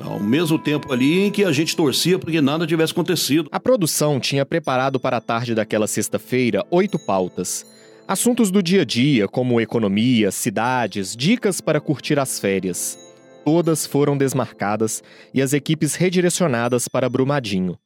Ao 0.00 0.20
mesmo 0.20 0.58
tempo 0.58 0.92
ali 0.92 1.26
em 1.26 1.30
que 1.30 1.44
a 1.44 1.52
gente 1.52 1.76
torcia 1.76 2.18
para 2.18 2.30
que 2.30 2.40
nada 2.40 2.66
tivesse 2.66 2.92
acontecido. 2.92 3.48
A 3.50 3.60
produção 3.60 4.20
tinha 4.20 4.44
preparado 4.44 5.00
para 5.00 5.16
a 5.16 5.20
tarde 5.20 5.54
daquela 5.54 5.86
sexta-feira 5.86 6.64
oito 6.70 6.98
pautas. 6.98 7.64
Assuntos 8.06 8.50
do 8.50 8.62
dia 8.62 8.82
a 8.82 8.84
dia, 8.84 9.26
como 9.26 9.60
economia, 9.60 10.30
cidades, 10.30 11.16
dicas 11.16 11.60
para 11.60 11.80
curtir 11.80 12.18
as 12.18 12.38
férias. 12.38 12.96
Todas 13.44 13.86
foram 13.86 14.16
desmarcadas 14.16 15.02
e 15.32 15.42
as 15.42 15.52
equipes 15.52 15.94
redirecionadas 15.94 16.88
para 16.88 17.08
Brumadinho. 17.08 17.76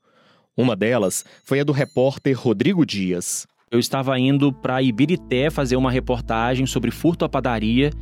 Uma 0.57 0.77
delas 0.77 1.25
foi 1.45 1.61
a 1.61 1.65
do 1.65 1.73
repórter 1.73 2.39
Rodrigo 2.39 2.85
Dias. 2.85 3.47
Eu 3.71 3.79
estava 3.79 4.19
indo 4.19 4.53
para 4.53 4.83
Ibirité 4.83 5.49
fazer 5.49 5.77
uma 5.77 5.91
reportagem 5.91 6.67
sobre 6.67 6.91
furto 6.91 7.25
à 7.25 7.29
padaria 7.29 7.93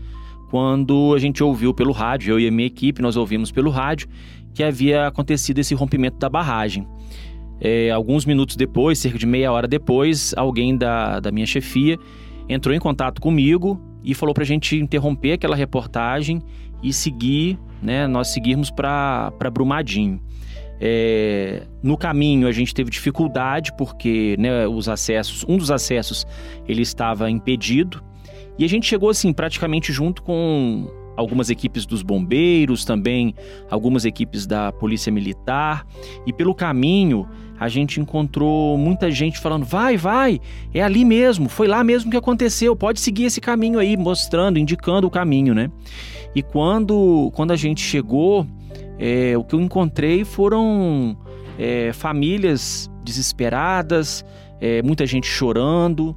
quando 0.51 1.13
a 1.15 1.19
gente 1.19 1.43
ouviu 1.43 1.75
pelo 1.75 1.93
rádio, 1.93 2.33
eu 2.33 2.41
e 2.41 2.49
a 2.49 2.51
minha 2.51 2.67
equipe, 2.67 3.03
nós 3.03 3.17
ouvimos 3.17 3.51
pelo 3.51 3.71
rádio 3.71 4.09
que 4.55 4.63
havia 4.63 5.07
acontecido 5.07 5.59
esse 5.59 5.75
rompimento 5.75 6.19
da 6.19 6.29
barragem. 6.29 6.87
É, 7.61 7.91
alguns 7.91 8.25
minutos 8.25 8.57
depois, 8.57 8.99
cerca 8.99 9.19
de 9.19 9.27
meia 9.27 9.53
hora 9.53 9.67
depois, 9.67 10.33
alguém 10.37 10.77
da, 10.77 11.21
da 11.21 11.31
minha 11.31 11.47
chefia 11.47 11.99
entrou 12.49 12.75
em 12.75 12.79
contato 12.79 13.21
comigo 13.21 13.81
e 14.03 14.15
falou 14.15 14.35
para 14.35 14.43
a 14.43 14.47
gente 14.47 14.77
interromper 14.77 15.33
aquela 15.33 15.55
reportagem 15.55 16.41
e 16.83 16.93
seguir, 16.93 17.59
né, 17.83 18.07
nós 18.07 18.29
seguirmos 18.29 18.71
para 18.71 19.31
Brumadinho. 19.53 20.21
É, 20.81 21.67
no 21.83 21.97
caminho 21.97 22.47
a 22.47 22.53
gente 22.53 22.73
teve 22.73 22.89
dificuldade 22.89 23.73
porque 23.77 24.37
né, 24.39 24.67
os 24.69 24.89
acessos, 24.89 25.45
um 25.49 25.59
dos 25.59 25.73
acessos 25.73 26.25
ele 26.69 26.83
estava 26.83 27.29
impedido 27.29 28.01
e 28.59 28.65
a 28.65 28.69
gente 28.69 28.87
chegou 28.87 29.09
assim, 29.09 29.33
praticamente 29.33 29.93
junto 29.93 30.23
com 30.23 30.91
algumas 31.17 31.51
equipes 31.51 31.85
dos 31.85 32.01
bombeiros, 32.03 32.85
também 32.85 33.35
algumas 33.71 34.05
equipes 34.05 34.47
da 34.47 34.73
Polícia 34.73 35.11
Militar. 35.13 35.87
E 36.25 36.33
pelo 36.33 36.55
caminho, 36.55 37.29
a 37.59 37.69
gente 37.69 38.01
encontrou 38.01 38.79
muita 38.79 39.11
gente 39.11 39.39
falando: 39.39 39.65
vai, 39.65 39.97
vai, 39.97 40.41
é 40.73 40.83
ali 40.83 41.05
mesmo, 41.05 41.49
foi 41.49 41.67
lá 41.67 41.83
mesmo 41.83 42.11
que 42.11 42.17
aconteceu, 42.17 42.77
pode 42.77 43.01
seguir 43.01 43.25
esse 43.25 43.41
caminho 43.41 43.79
aí, 43.79 43.97
mostrando, 43.97 44.59
indicando 44.59 45.07
o 45.07 45.11
caminho, 45.11 45.55
né? 45.55 45.71
E 46.35 46.43
quando, 46.43 47.33
quando 47.35 47.51
a 47.53 47.57
gente 47.57 47.81
chegou, 47.81 48.47
é, 48.99 49.37
o 49.37 49.43
que 49.43 49.55
eu 49.55 49.61
encontrei 49.61 50.25
foram 50.25 51.17
é, 51.59 51.93
famílias 51.93 52.89
desesperadas, 53.03 54.25
é, 54.61 54.83
muita 54.83 55.05
gente 55.07 55.27
chorando 55.27 56.17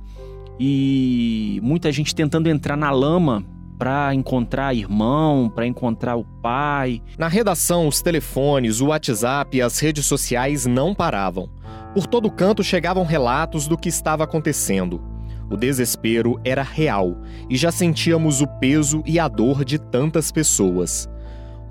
e 0.64 1.60
muita 1.64 1.92
gente 1.92 2.14
tentando 2.14 2.48
entrar 2.48 2.78
na 2.78 2.92
lama 2.92 3.44
para 3.80 4.14
encontrar 4.14 4.76
irmão, 4.76 5.50
para 5.50 5.66
encontrar 5.66 6.16
o 6.18 6.24
pai. 6.24 7.02
Na 7.18 7.28
redação, 7.28 7.88
os 7.88 8.00
telefones, 8.00 8.80
o 8.80 8.90
WhatsApp 8.90 9.58
e 9.58 9.60
as 9.60 9.80
redes 9.80 10.06
sociais 10.06 10.68
não 10.68 10.94
paravam. 10.94 11.50
Por 11.96 12.06
todo 12.06 12.30
canto 12.30 12.64
chegavam 12.64 13.04
relatos 13.04 13.68
do 13.68 13.76
que 13.76 13.90
estava 13.90 14.24
acontecendo. 14.24 15.02
O 15.50 15.58
desespero 15.58 16.40
era 16.46 16.62
real 16.62 17.18
e 17.50 17.58
já 17.58 17.72
sentíamos 17.72 18.40
o 18.40 18.46
peso 18.60 19.02
e 19.04 19.18
a 19.18 19.28
dor 19.28 19.66
de 19.66 19.80
tantas 19.80 20.32
pessoas. 20.32 21.10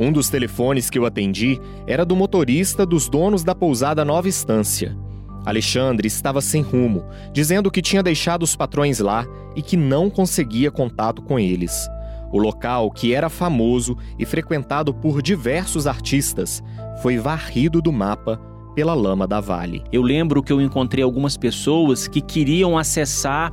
Um 0.00 0.10
dos 0.10 0.28
telefones 0.28 0.90
que 0.90 0.98
eu 0.98 1.06
atendi 1.06 1.60
era 1.86 2.04
do 2.04 2.16
motorista 2.16 2.84
dos 2.84 3.08
donos 3.08 3.44
da 3.44 3.54
pousada 3.54 4.04
Nova 4.04 4.28
Estância. 4.28 4.98
Alexandre 5.44 6.06
estava 6.06 6.40
sem 6.40 6.62
rumo, 6.62 7.04
dizendo 7.32 7.70
que 7.70 7.82
tinha 7.82 8.02
deixado 8.02 8.42
os 8.42 8.54
patrões 8.54 8.98
lá 8.98 9.26
e 9.56 9.62
que 9.62 9.76
não 9.76 10.10
conseguia 10.10 10.70
contato 10.70 11.22
com 11.22 11.38
eles. 11.38 11.88
O 12.32 12.38
local, 12.38 12.90
que 12.90 13.12
era 13.12 13.28
famoso 13.28 13.96
e 14.18 14.24
frequentado 14.24 14.94
por 14.94 15.20
diversos 15.20 15.86
artistas, 15.86 16.62
foi 17.02 17.18
varrido 17.18 17.82
do 17.82 17.92
mapa 17.92 18.40
pela 18.74 18.94
lama 18.94 19.26
da 19.26 19.40
Vale. 19.40 19.82
Eu 19.90 20.02
lembro 20.02 20.42
que 20.42 20.52
eu 20.52 20.60
encontrei 20.60 21.02
algumas 21.02 21.36
pessoas 21.36 22.06
que 22.06 22.20
queriam 22.20 22.78
acessar 22.78 23.52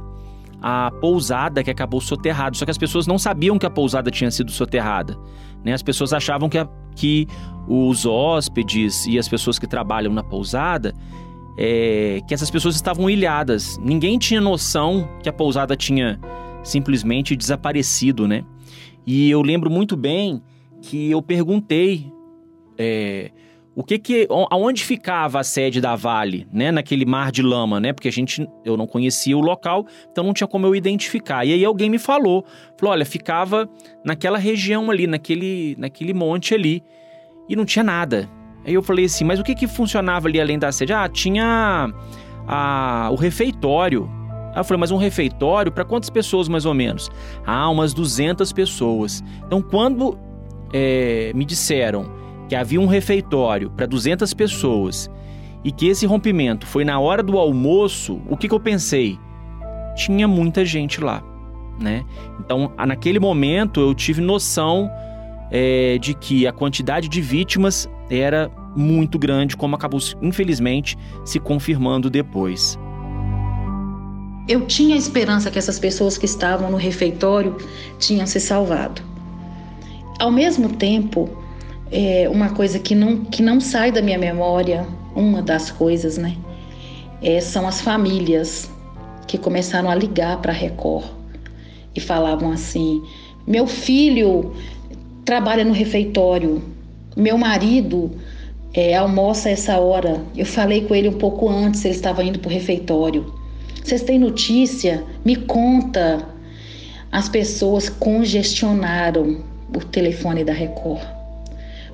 a 0.62 0.92
pousada 1.02 1.64
que 1.64 1.72
acabou 1.72 2.02
soterrada, 2.02 2.56
só 2.56 2.66
que 2.66 2.72
as 2.72 2.78
pessoas 2.78 3.08
não 3.08 3.18
sabiam 3.18 3.58
que 3.58 3.66
a 3.66 3.70
pousada 3.70 4.12
tinha 4.12 4.30
sido 4.30 4.52
soterrada. 4.52 5.18
Né? 5.64 5.74
As 5.74 5.84
pessoas 5.84 6.14
achavam 6.14 6.50
que, 6.50 6.58
a, 6.58 6.68
que 6.96 7.28
os 7.68 8.06
hóspedes 8.06 9.06
e 9.08 9.18
as 9.18 9.28
pessoas 9.28 9.58
que 9.58 9.68
trabalham 9.68 10.14
na 10.14 10.24
pousada 10.24 10.94
é, 11.58 12.20
que 12.28 12.34
essas 12.34 12.52
pessoas 12.52 12.76
estavam 12.76 13.10
ilhadas. 13.10 13.78
Ninguém 13.80 14.20
tinha 14.20 14.40
noção 14.40 15.10
que 15.24 15.28
a 15.28 15.34
pousada 15.34 15.76
tinha 15.76 16.20
simplesmente 16.64 17.36
desaparecido, 17.36 18.28
né? 18.28 18.44
E 19.06 19.30
eu 19.30 19.42
lembro 19.42 19.70
muito 19.70 19.96
bem 19.96 20.42
que 20.82 21.10
eu 21.10 21.22
perguntei 21.22 22.12
é, 22.78 23.32
o 23.74 23.84
que 23.84 23.98
que 23.98 24.28
aonde 24.50 24.84
ficava 24.84 25.40
a 25.40 25.44
sede 25.44 25.80
da 25.80 25.96
Vale, 25.96 26.48
né, 26.52 26.72
naquele 26.72 27.06
mar 27.06 27.32
de 27.32 27.42
lama, 27.42 27.80
né? 27.80 27.94
Porque 27.94 28.08
a 28.08 28.12
gente 28.12 28.48
eu 28.66 28.76
não 28.76 28.86
conhecia 28.86 29.38
o 29.38 29.42
local, 29.42 29.86
então 30.12 30.24
não 30.24 30.34
tinha 30.34 30.48
como 30.48 30.66
eu 30.66 30.76
identificar. 30.76 31.46
E 31.46 31.54
aí 31.54 31.64
alguém 31.64 31.90
me 31.90 31.98
falou, 31.98 32.46
falou, 32.78 32.94
olha, 32.94 33.06
ficava 33.06 33.70
naquela 34.04 34.38
região 34.38 34.92
ali, 34.92 35.08
naquele 35.08 35.76
naquele 35.78 36.14
monte 36.14 36.54
ali, 36.54 36.84
e 37.48 37.56
não 37.56 37.66
tinha 37.66 37.84
nada. 37.84 38.30
Aí 38.68 38.74
eu 38.74 38.84
falei 38.84 39.06
assim, 39.06 39.24
mas 39.24 39.40
o 39.40 39.44
que 39.46 39.56
que 39.56 39.66
funcionava 39.66 40.28
ali 40.28 40.42
além 40.42 40.60
da 40.60 40.70
sede? 40.74 40.92
Ah, 40.92 41.08
tinha 41.08 41.90
a, 42.46 43.10
o 43.14 43.16
refeitório. 43.16 44.10
Aí 44.54 44.60
eu 44.60 44.64
falei, 44.66 44.82
mas 44.82 44.92
um 44.92 44.98
refeitório 44.98 45.72
para 45.72 45.86
quantas 45.86 46.10
pessoas 46.10 46.50
mais 46.50 46.66
ou 46.66 46.74
menos? 46.74 47.10
Ah, 47.46 47.70
umas 47.70 47.94
200 47.94 48.52
pessoas. 48.52 49.24
Então, 49.46 49.62
quando 49.62 50.20
é, 50.74 51.32
me 51.34 51.46
disseram 51.46 52.12
que 52.50 52.56
havia 52.56 52.82
um 52.82 52.88
refeitório 52.88 53.70
para 53.70 53.86
200 53.86 54.34
pessoas 54.34 55.10
e 55.64 55.72
que 55.72 55.88
esse 55.88 56.06
rompimento 56.06 56.68
foi 56.68 56.84
na 56.84 57.00
hora 57.00 57.24
do 57.24 57.38
almoço, 57.38 58.22
o 58.28 58.36
que, 58.36 58.50
que 58.50 58.54
eu 58.54 58.60
pensei? 58.60 59.18
Tinha 59.96 60.28
muita 60.28 60.66
gente 60.66 61.00
lá, 61.00 61.24
né? 61.80 62.04
Então, 62.38 62.74
naquele 62.86 63.18
momento, 63.18 63.80
eu 63.80 63.96
tive 63.96 64.20
noção 64.20 64.92
é, 65.52 65.98
de 65.98 66.14
que 66.14 66.46
a 66.48 66.52
quantidade 66.52 67.08
de 67.08 67.22
vítimas 67.22 67.90
era 68.10 68.50
muito 68.76 69.18
grande, 69.18 69.56
como 69.56 69.76
acabou, 69.76 70.00
infelizmente, 70.22 70.98
se 71.26 71.40
confirmando 71.40 72.10
depois. 72.10 72.78
Eu 74.48 74.66
tinha 74.66 74.96
esperança 74.96 75.52
que 75.52 75.60
essas 75.60 75.78
pessoas 75.78 76.18
que 76.18 76.26
estavam 76.26 76.72
no 76.72 76.78
refeitório 76.78 77.58
tinham 78.00 78.26
se 78.26 78.40
salvado. 78.40 79.02
Ao 80.20 80.32
mesmo 80.32 80.70
tempo, 80.70 81.30
é, 81.92 82.30
uma 82.30 82.50
coisa 82.50 82.80
que 82.80 82.96
não, 82.96 83.26
que 83.26 83.42
não 83.42 83.60
sai 83.60 83.92
da 83.92 84.02
minha 84.02 84.18
memória, 84.18 84.88
uma 85.16 85.42
das 85.42 85.70
coisas, 85.70 86.18
né, 86.18 86.38
é, 87.22 87.42
são 87.42 87.68
as 87.68 87.82
famílias 87.82 88.70
que 89.28 89.38
começaram 89.38 89.90
a 89.90 89.96
ligar 89.96 90.42
para 90.42 90.52
a 90.52 90.56
Record 90.56 91.06
e 91.94 92.00
falavam 92.00 92.52
assim: 92.52 93.04
meu 93.46 93.68
filho 93.68 94.54
trabalha 95.28 95.66
no 95.66 95.74
refeitório, 95.74 96.64
meu 97.14 97.38
marido 97.38 98.12
é, 98.74 98.96
almoça 98.96 99.50
essa 99.50 99.78
hora. 99.78 100.22
Eu 100.34 100.46
falei 100.46 100.86
com 100.86 100.96
ele 100.96 101.10
um 101.10 101.18
pouco 101.18 101.50
antes, 101.50 101.84
ele 101.84 101.96
estava 101.96 102.24
indo 102.24 102.40
para 102.40 102.48
o 102.48 102.54
refeitório. 102.54 103.34
Vocês 103.84 104.04
têm 104.04 104.18
notícia? 104.18 105.04
Me 105.26 105.36
conta. 105.36 106.26
As 107.12 107.28
pessoas 107.28 107.90
congestionaram 107.90 109.44
o 109.76 109.80
telefone 109.80 110.46
da 110.46 110.54
Record, 110.54 111.06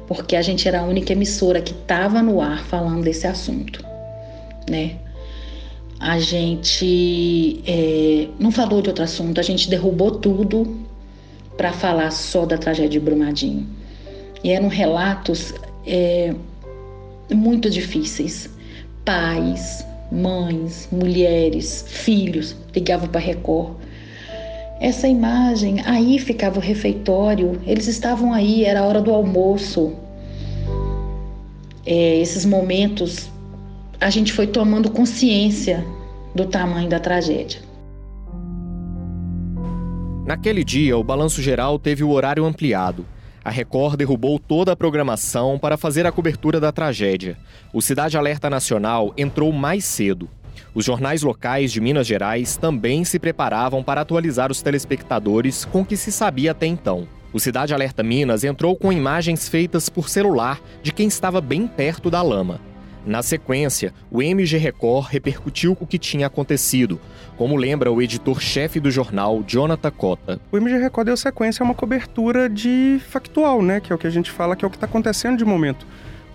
porque 0.07 0.35
a 0.35 0.41
gente 0.43 0.67
era 0.67 0.81
a 0.81 0.83
única 0.83 1.13
emissora 1.13 1.59
que 1.59 1.71
estava 1.71 2.21
no 2.21 2.39
ar 2.39 2.63
falando 2.65 3.01
desse 3.01 3.25
assunto, 3.25 3.83
né? 4.69 4.97
A 5.99 6.19
gente 6.19 7.63
é, 7.65 8.27
não 8.39 8.51
falou 8.51 8.79
de 8.79 8.89
outro 8.89 9.03
assunto, 9.03 9.39
a 9.39 9.43
gente 9.43 9.71
derrubou 9.71 10.11
tudo 10.11 10.82
para 11.57 11.71
falar 11.71 12.11
só 12.11 12.45
da 12.45 12.57
tragédia 12.57 12.89
de 12.89 12.99
Brumadinho. 12.99 13.67
E 14.43 14.51
eram 14.51 14.67
relatos 14.67 15.53
é, 15.85 16.33
muito 17.31 17.69
difíceis. 17.69 18.49
Pais, 19.05 19.85
mães, 20.11 20.87
mulheres, 20.91 21.85
filhos 21.87 22.55
ligavam 22.73 23.07
para 23.07 23.19
Record. 23.19 23.75
Essa 24.79 25.07
imagem, 25.07 25.81
aí 25.85 26.19
ficava 26.19 26.59
o 26.59 26.61
refeitório, 26.61 27.61
eles 27.65 27.87
estavam 27.87 28.33
aí, 28.33 28.65
era 28.65 28.81
a 28.81 28.85
hora 28.85 29.01
do 29.01 29.13
almoço. 29.13 29.93
É, 31.85 32.19
esses 32.19 32.45
momentos, 32.45 33.29
a 33.99 34.09
gente 34.09 34.33
foi 34.33 34.47
tomando 34.47 34.89
consciência 34.91 35.85
do 36.35 36.45
tamanho 36.45 36.89
da 36.89 36.99
tragédia. 36.99 37.61
Naquele 40.33 40.63
dia, 40.63 40.97
o 40.97 41.03
Balanço 41.03 41.43
Geral 41.43 41.77
teve 41.77 42.03
o 42.03 42.09
horário 42.09 42.43
ampliado. 42.43 43.05
A 43.45 43.51
Record 43.51 43.95
derrubou 43.95 44.39
toda 44.39 44.71
a 44.71 44.75
programação 44.75 45.59
para 45.59 45.77
fazer 45.77 46.07
a 46.07 46.11
cobertura 46.11 46.59
da 46.59 46.71
tragédia. 46.71 47.37
O 47.71 47.83
Cidade 47.83 48.17
Alerta 48.17 48.49
Nacional 48.49 49.13
entrou 49.15 49.51
mais 49.51 49.85
cedo. 49.85 50.27
Os 50.73 50.85
jornais 50.85 51.21
locais 51.21 51.71
de 51.71 51.79
Minas 51.79 52.07
Gerais 52.07 52.57
também 52.57 53.05
se 53.05 53.19
preparavam 53.19 53.83
para 53.83 54.01
atualizar 54.01 54.51
os 54.51 54.63
telespectadores 54.63 55.65
com 55.65 55.81
o 55.81 55.85
que 55.85 55.95
se 55.95 56.11
sabia 56.11 56.49
até 56.49 56.65
então. 56.65 57.07
O 57.31 57.39
Cidade 57.39 57.71
Alerta 57.71 58.01
Minas 58.01 58.43
entrou 58.43 58.75
com 58.75 58.91
imagens 58.91 59.47
feitas 59.47 59.87
por 59.87 60.09
celular 60.09 60.59
de 60.81 60.91
quem 60.91 61.07
estava 61.07 61.39
bem 61.41 61.67
perto 61.67 62.09
da 62.09 62.23
lama. 62.23 62.59
Na 63.05 63.21
sequência, 63.21 63.93
o 64.09 64.21
MG 64.21 64.57
Record 64.57 65.07
repercutiu 65.09 65.75
o 65.79 65.85
que 65.85 65.97
tinha 65.97 66.27
acontecido, 66.27 66.99
como 67.35 67.57
lembra 67.57 67.91
o 67.91 68.01
editor-chefe 68.01 68.79
do 68.79 68.89
jornal, 68.89 69.43
Jonathan 69.45 69.91
Cota. 69.91 70.39
O 70.49 70.57
MG 70.57 70.77
Record 70.77 71.07
deu 71.07 71.17
sequência 71.17 71.63
a 71.63 71.65
uma 71.65 71.73
cobertura 71.73 72.49
de 72.49 73.01
factual, 73.09 73.61
né? 73.61 73.81
Que 73.81 73.91
é 73.91 73.95
o 73.95 73.99
que 73.99 74.07
a 74.07 74.09
gente 74.09 74.31
fala 74.31 74.55
que 74.55 74.63
é 74.63 74.67
o 74.67 74.71
que 74.71 74.77
está 74.77 74.85
acontecendo 74.85 75.37
de 75.37 75.43
momento. 75.43 75.85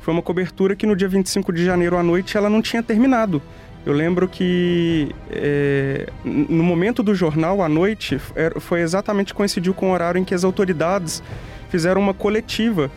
Foi 0.02 0.12
uma 0.12 0.22
cobertura 0.22 0.76
que 0.76 0.86
no 0.86 0.94
dia 0.94 1.08
25 1.08 1.52
de 1.52 1.64
janeiro 1.64 1.96
à 1.96 2.02
noite 2.02 2.36
ela 2.36 2.50
não 2.50 2.60
tinha 2.60 2.82
terminado. 2.82 3.40
Eu 3.86 3.94
lembro 3.94 4.28
que 4.28 5.14
é, 5.30 6.10
no 6.22 6.62
momento 6.62 7.02
do 7.02 7.14
jornal 7.14 7.62
à 7.62 7.68
noite 7.68 8.20
foi 8.60 8.82
exatamente 8.82 9.32
coincidiu 9.32 9.72
com 9.72 9.90
o 9.90 9.92
horário 9.92 10.18
em 10.18 10.24
que 10.24 10.34
as 10.34 10.44
autoridades 10.44 11.22
fizeram 11.70 12.00
uma 12.00 12.12
coletiva 12.12 12.90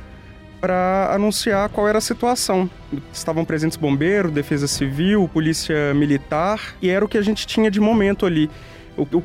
para 0.62 1.12
anunciar 1.14 1.68
qual 1.70 1.88
era 1.90 1.98
a 1.98 2.02
situação. 2.02 2.70
Estavam 3.12 3.44
presentes 3.44 3.76
bombeiro, 3.76 4.30
defesa 4.30 4.68
civil, 4.68 5.28
polícia 5.34 5.94
militar, 5.96 6.76
e 6.80 6.90
era 6.90 7.04
o 7.04 7.08
que 7.08 7.18
a 7.18 7.22
gente 7.24 7.48
tinha 7.48 7.72
de 7.72 7.80
momento 7.80 8.28
ali. 8.28 8.50
O, 8.96 9.02
o, 9.02 9.22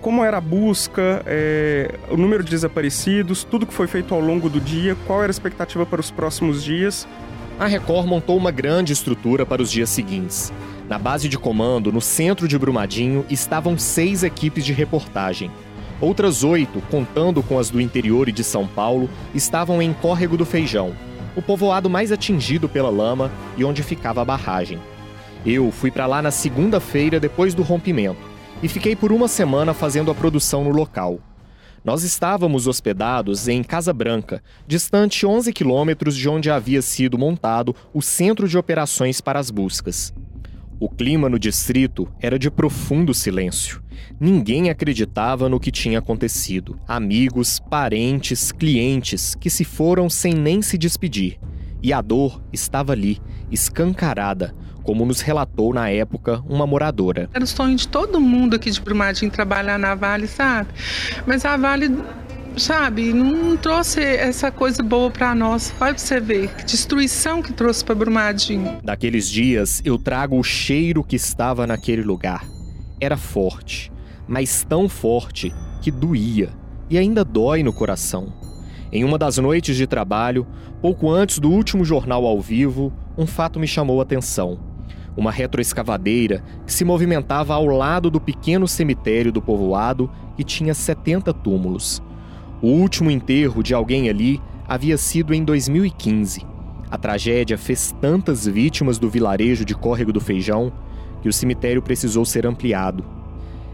como 0.00 0.24
era 0.24 0.36
a 0.36 0.40
busca, 0.40 1.22
é, 1.26 1.92
o 2.08 2.16
número 2.16 2.44
de 2.44 2.50
desaparecidos, 2.50 3.42
tudo 3.42 3.66
que 3.66 3.74
foi 3.74 3.88
feito 3.88 4.14
ao 4.14 4.20
longo 4.20 4.48
do 4.48 4.60
dia, 4.60 4.96
qual 5.06 5.22
era 5.22 5.30
a 5.30 5.34
expectativa 5.34 5.84
para 5.84 6.00
os 6.00 6.10
próximos 6.10 6.62
dias. 6.62 7.08
A 7.58 7.66
Record 7.66 8.06
montou 8.06 8.36
uma 8.36 8.50
grande 8.52 8.92
estrutura 8.92 9.44
para 9.44 9.62
os 9.62 9.70
dias 9.70 9.88
seguintes. 9.88 10.52
Na 10.88 10.98
base 10.98 11.28
de 11.28 11.36
comando, 11.36 11.90
no 11.90 12.00
centro 12.00 12.46
de 12.46 12.56
Brumadinho, 12.56 13.24
estavam 13.28 13.76
seis 13.76 14.22
equipes 14.22 14.64
de 14.64 14.72
reportagem. 14.72 15.50
Outras 16.00 16.44
oito, 16.44 16.82
contando 16.90 17.42
com 17.42 17.58
as 17.58 17.70
do 17.70 17.80
interior 17.80 18.28
e 18.28 18.32
de 18.32 18.44
São 18.44 18.66
Paulo, 18.66 19.08
estavam 19.34 19.80
em 19.80 19.94
Córrego 19.94 20.36
do 20.36 20.44
Feijão, 20.44 20.94
o 21.34 21.40
povoado 21.40 21.88
mais 21.88 22.12
atingido 22.12 22.68
pela 22.68 22.90
lama 22.90 23.32
e 23.56 23.64
onde 23.64 23.82
ficava 23.82 24.20
a 24.20 24.24
barragem. 24.24 24.78
Eu 25.44 25.70
fui 25.70 25.90
para 25.90 26.06
lá 26.06 26.20
na 26.20 26.30
segunda-feira 26.30 27.18
depois 27.18 27.54
do 27.54 27.62
rompimento 27.62 28.20
e 28.62 28.68
fiquei 28.68 28.94
por 28.94 29.10
uma 29.10 29.26
semana 29.26 29.72
fazendo 29.72 30.10
a 30.10 30.14
produção 30.14 30.64
no 30.64 30.70
local. 30.70 31.18
Nós 31.82 32.02
estávamos 32.02 32.66
hospedados 32.66 33.48
em 33.48 33.62
Casa 33.62 33.92
Branca, 33.92 34.42
distante 34.66 35.24
11 35.24 35.52
quilômetros 35.52 36.16
de 36.16 36.28
onde 36.28 36.50
havia 36.50 36.82
sido 36.82 37.16
montado 37.16 37.74
o 37.94 38.02
centro 38.02 38.48
de 38.48 38.58
operações 38.58 39.20
para 39.20 39.38
as 39.38 39.50
buscas. 39.50 40.12
O 40.78 40.90
clima 40.90 41.28
no 41.28 41.38
distrito 41.38 42.06
era 42.20 42.38
de 42.38 42.50
profundo 42.50 43.14
silêncio. 43.14 43.82
Ninguém 44.20 44.68
acreditava 44.68 45.48
no 45.48 45.58
que 45.58 45.70
tinha 45.70 46.00
acontecido. 46.00 46.78
Amigos, 46.86 47.58
parentes, 47.58 48.52
clientes 48.52 49.34
que 49.34 49.48
se 49.48 49.64
foram 49.64 50.10
sem 50.10 50.34
nem 50.34 50.60
se 50.60 50.76
despedir. 50.76 51.38
E 51.82 51.94
a 51.94 52.02
dor 52.02 52.42
estava 52.52 52.92
ali, 52.92 53.18
escancarada, 53.50 54.54
como 54.82 55.06
nos 55.06 55.22
relatou 55.22 55.72
na 55.72 55.88
época 55.88 56.42
uma 56.46 56.66
moradora. 56.66 57.30
Era 57.32 57.44
o 57.44 57.46
sonho 57.46 57.76
de 57.76 57.88
todo 57.88 58.20
mundo 58.20 58.54
aqui 58.54 58.70
de 58.70 58.80
Brumadinho 58.80 59.30
trabalhar 59.30 59.78
na 59.78 59.94
Vale, 59.94 60.26
sabe? 60.26 60.68
Mas 61.26 61.44
a 61.46 61.56
Vale 61.56 61.88
sabe, 62.56 63.12
não 63.12 63.56
trouxe 63.56 64.02
essa 64.02 64.50
coisa 64.50 64.82
boa 64.82 65.10
para 65.10 65.34
nós. 65.34 65.72
Pra 65.78 65.92
você 65.92 66.20
ver, 66.20 66.48
que 66.54 66.64
destruição 66.64 67.42
que 67.42 67.52
trouxe 67.52 67.84
para 67.84 67.94
Brumadinho. 67.94 68.78
Daqueles 68.82 69.28
dias, 69.28 69.82
eu 69.84 69.98
trago 69.98 70.38
o 70.38 70.42
cheiro 70.42 71.04
que 71.04 71.16
estava 71.16 71.66
naquele 71.66 72.02
lugar. 72.02 72.44
Era 73.00 73.16
forte, 73.16 73.92
mas 74.26 74.64
tão 74.64 74.88
forte 74.88 75.52
que 75.82 75.90
doía 75.90 76.50
e 76.88 76.96
ainda 76.98 77.24
dói 77.24 77.62
no 77.62 77.72
coração. 77.72 78.32
Em 78.90 79.04
uma 79.04 79.18
das 79.18 79.36
noites 79.36 79.76
de 79.76 79.86
trabalho, 79.86 80.46
pouco 80.80 81.10
antes 81.10 81.38
do 81.38 81.50
último 81.50 81.84
jornal 81.84 82.24
ao 82.24 82.40
vivo, 82.40 82.92
um 83.18 83.26
fato 83.26 83.58
me 83.58 83.66
chamou 83.66 84.00
a 84.00 84.02
atenção. 84.02 84.58
Uma 85.16 85.32
retroescavadeira 85.32 86.42
que 86.66 86.72
se 86.72 86.84
movimentava 86.84 87.54
ao 87.54 87.66
lado 87.66 88.10
do 88.10 88.20
pequeno 88.20 88.68
cemitério 88.68 89.32
do 89.32 89.42
povoado 89.42 90.10
que 90.36 90.44
tinha 90.44 90.74
70 90.74 91.32
túmulos. 91.32 92.02
O 92.62 92.68
último 92.68 93.10
enterro 93.10 93.62
de 93.62 93.74
alguém 93.74 94.08
ali 94.08 94.40
havia 94.66 94.96
sido 94.96 95.34
em 95.34 95.44
2015. 95.44 96.42
A 96.90 96.96
tragédia 96.96 97.58
fez 97.58 97.94
tantas 98.00 98.46
vítimas 98.46 98.98
do 98.98 99.10
vilarejo 99.10 99.64
de 99.64 99.74
Córrego 99.74 100.12
do 100.12 100.20
Feijão 100.20 100.72
que 101.20 101.28
o 101.28 101.32
cemitério 101.32 101.82
precisou 101.82 102.24
ser 102.24 102.46
ampliado. 102.46 103.04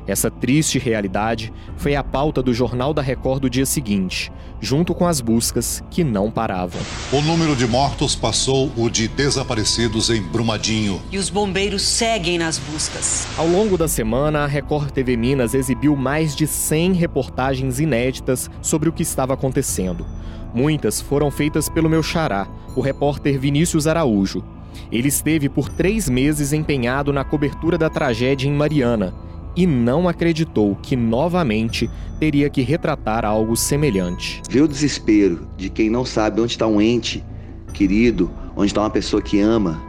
Essa 0.06 0.30
triste 0.30 0.78
realidade 0.78 1.52
foi 1.76 1.94
a 1.94 2.02
pauta 2.02 2.42
do 2.42 2.52
Jornal 2.52 2.92
da 2.92 3.00
Record 3.00 3.42
do 3.42 3.50
dia 3.50 3.64
seguinte, 3.64 4.32
junto 4.61 4.94
com 4.94 5.06
as 5.06 5.21
buscas 5.21 5.82
que 5.90 6.02
não 6.02 6.30
paravam. 6.30 6.80
O 7.12 7.21
número 7.21 7.54
de 7.54 7.66
mortos 7.66 8.16
passou 8.16 8.71
o 8.76 8.90
de 8.90 9.06
desaparecidos 9.06 10.11
em 10.11 10.21
Brumadinho. 10.21 11.00
E 11.12 11.18
os 11.18 11.30
bombeiros 11.30 11.82
seguem 11.82 12.37
nas 12.37 12.59
buscas. 12.59 13.28
Ao 13.37 13.47
longo 13.47 13.78
da 13.78 13.87
semana, 13.87 14.40
a 14.40 14.47
Record 14.47 14.90
TV 14.90 15.16
Minas 15.16 15.54
exibiu 15.54 15.94
mais 15.94 16.35
de 16.35 16.49
100 16.49 16.94
reportagens 16.94 17.78
inéditas 17.78 18.50
sobre 18.61 18.88
o 18.88 18.92
que 18.92 19.02
estava 19.02 19.35
acontecendo. 19.35 20.04
Muitas 20.52 21.00
foram 21.00 21.30
feitas 21.30 21.68
pelo 21.68 21.88
meu 21.88 22.02
xará, 22.02 22.49
o 22.75 22.80
repórter 22.80 23.38
Vinícius 23.38 23.87
Araújo. 23.87 24.42
Ele 24.90 25.09
esteve 25.09 25.49
por 25.49 25.68
três 25.68 26.09
meses 26.09 26.52
empenhado 26.52 27.12
na 27.12 27.25
cobertura 27.25 27.78
da 27.78 27.88
tragédia 27.88 28.49
em 28.49 28.52
Mariana 28.52 29.14
e 29.56 29.66
não 29.66 30.09
acreditou 30.09 30.76
que 30.76 30.97
novamente 30.97 31.90
teria 32.18 32.49
que 32.49 32.62
retratar 32.62 33.25
algo 33.25 33.56
semelhante. 33.56 34.42
Ver 34.49 34.62
o 34.62 34.68
desespero 34.68 35.47
de 35.56 35.68
quem 35.68 35.90
não 35.90 36.04
sabe 36.04 36.40
onde 36.40 36.52
está 36.52 36.66
um 36.66 36.80
ente 36.80 37.25
querido, 37.73 38.30
onde 38.56 38.68
está 38.68 38.80
uma 38.80 38.90
pessoa 38.90 39.21
que 39.21 39.40
ama, 39.40 39.82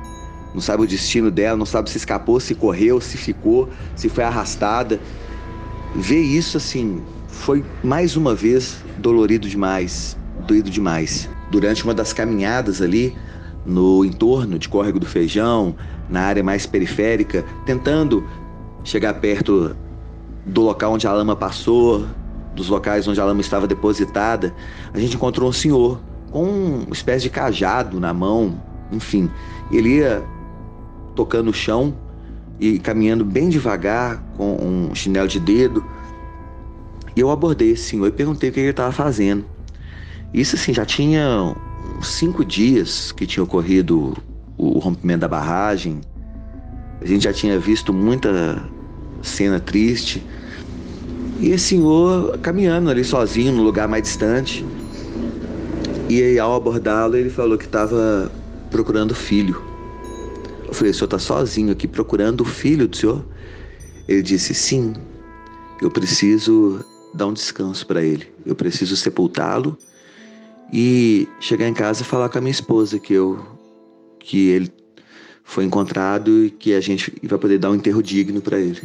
não 0.53 0.61
sabe 0.61 0.83
o 0.83 0.87
destino 0.87 1.31
dela, 1.31 1.57
não 1.57 1.65
sabe 1.65 1.89
se 1.89 1.97
escapou, 1.97 2.39
se 2.39 2.53
correu, 2.53 3.01
se 3.01 3.17
ficou, 3.17 3.69
se 3.95 4.07
foi 4.07 4.23
arrastada. 4.23 4.99
Ver 5.95 6.21
isso 6.21 6.57
assim 6.57 7.01
foi 7.27 7.63
mais 7.83 8.15
uma 8.15 8.35
vez 8.35 8.77
dolorido 8.99 9.49
demais, 9.49 10.17
doído 10.47 10.69
demais. 10.69 11.29
Durante 11.51 11.83
uma 11.83 11.93
das 11.93 12.13
caminhadas 12.13 12.81
ali 12.81 13.15
no 13.65 14.03
entorno 14.03 14.59
de 14.59 14.67
Córrego 14.69 14.99
do 14.99 15.05
Feijão, 15.05 15.75
na 16.09 16.21
área 16.21 16.43
mais 16.43 16.65
periférica, 16.65 17.43
tentando 17.65 18.23
chegar 18.83 19.13
perto 19.15 19.75
do 20.45 20.61
local 20.61 20.93
onde 20.93 21.07
a 21.07 21.13
lama 21.13 21.35
passou, 21.35 22.05
dos 22.55 22.69
locais 22.69 23.07
onde 23.07 23.19
a 23.19 23.25
lama 23.25 23.41
estava 23.41 23.67
depositada, 23.67 24.53
a 24.93 24.99
gente 24.99 25.15
encontrou 25.15 25.49
um 25.49 25.53
senhor 25.53 26.01
com 26.31 26.43
uma 26.85 26.93
espécie 26.93 27.23
de 27.23 27.29
cajado 27.29 27.99
na 27.99 28.13
mão, 28.13 28.61
enfim. 28.91 29.29
Ele 29.71 29.97
ia 29.97 30.23
tocando 31.15 31.49
o 31.49 31.53
chão 31.53 31.93
e 32.59 32.79
caminhando 32.79 33.23
bem 33.23 33.49
devagar 33.49 34.23
com 34.37 34.55
um 34.55 34.95
chinelo 34.95 35.27
de 35.27 35.39
dedo. 35.39 35.83
E 37.15 37.19
eu 37.19 37.29
abordei 37.29 37.71
esse 37.71 37.83
senhor 37.83 38.07
e 38.07 38.11
perguntei 38.11 38.49
o 38.49 38.53
que 38.53 38.59
ele 38.59 38.69
estava 38.69 38.91
fazendo. 38.91 39.45
Isso 40.33 40.55
assim, 40.55 40.73
já 40.73 40.85
tinha 40.85 41.55
uns 41.97 42.07
cinco 42.07 42.43
dias 42.43 43.11
que 43.11 43.27
tinha 43.27 43.43
ocorrido 43.43 44.17
o 44.57 44.79
rompimento 44.79 45.21
da 45.21 45.27
barragem. 45.27 46.01
A 47.01 47.05
gente 47.05 47.23
já 47.23 47.33
tinha 47.33 47.59
visto 47.59 47.93
muita 47.93 48.63
cena 49.23 49.59
triste. 49.59 50.23
E 51.39 51.49
esse 51.49 51.69
senhor 51.69 52.37
caminhando 52.39 52.89
ali 52.89 53.03
sozinho, 53.03 53.51
no 53.51 53.63
lugar 53.63 53.87
mais 53.87 54.03
distante. 54.03 54.63
E 56.09 56.21
aí, 56.21 56.37
ao 56.37 56.53
abordá-lo, 56.55 57.15
ele 57.15 57.29
falou 57.29 57.57
que 57.57 57.65
estava 57.65 58.31
procurando 58.69 59.15
filho. 59.15 59.59
Eu 60.67 60.73
falei: 60.73 60.91
o 60.91 60.93
senhor 60.93 61.05
está 61.05 61.17
sozinho 61.17 61.71
aqui 61.71 61.87
procurando 61.87 62.41
o 62.41 62.45
filho 62.45 62.87
do 62.87 62.95
senhor? 62.95 63.25
Ele 64.07 64.21
disse: 64.21 64.53
sim, 64.53 64.93
eu 65.81 65.89
preciso 65.89 66.83
dar 67.13 67.27
um 67.27 67.33
descanso 67.33 67.85
para 67.87 68.03
ele. 68.03 68.27
Eu 68.45 68.55
preciso 68.55 68.95
sepultá-lo 68.95 69.77
e 70.71 71.27
chegar 71.39 71.67
em 71.67 71.73
casa 71.73 72.01
e 72.01 72.05
falar 72.05 72.29
com 72.29 72.37
a 72.37 72.41
minha 72.41 72.51
esposa 72.51 72.99
que 72.99 73.13
eu 73.13 73.39
que 74.19 74.47
ele 74.49 74.71
foi 75.43 75.65
encontrado 75.65 76.45
e 76.45 76.49
que 76.49 76.73
a 76.73 76.79
gente 76.79 77.13
vai 77.23 77.37
poder 77.37 77.59
dar 77.59 77.69
um 77.69 77.75
enterro 77.75 78.01
digno 78.01 78.41
para 78.41 78.59
ele. 78.59 78.81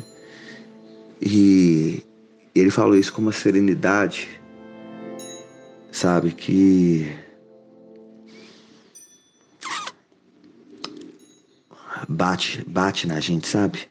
E 1.20 2.02
ele 2.54 2.70
falou 2.70 2.96
isso 2.96 3.12
com 3.12 3.22
uma 3.22 3.32
serenidade, 3.32 4.28
sabe, 5.90 6.32
que 6.32 7.10
bate, 12.08 12.64
bate 12.66 13.06
na 13.06 13.20
gente, 13.20 13.46
sabe? 13.46 13.88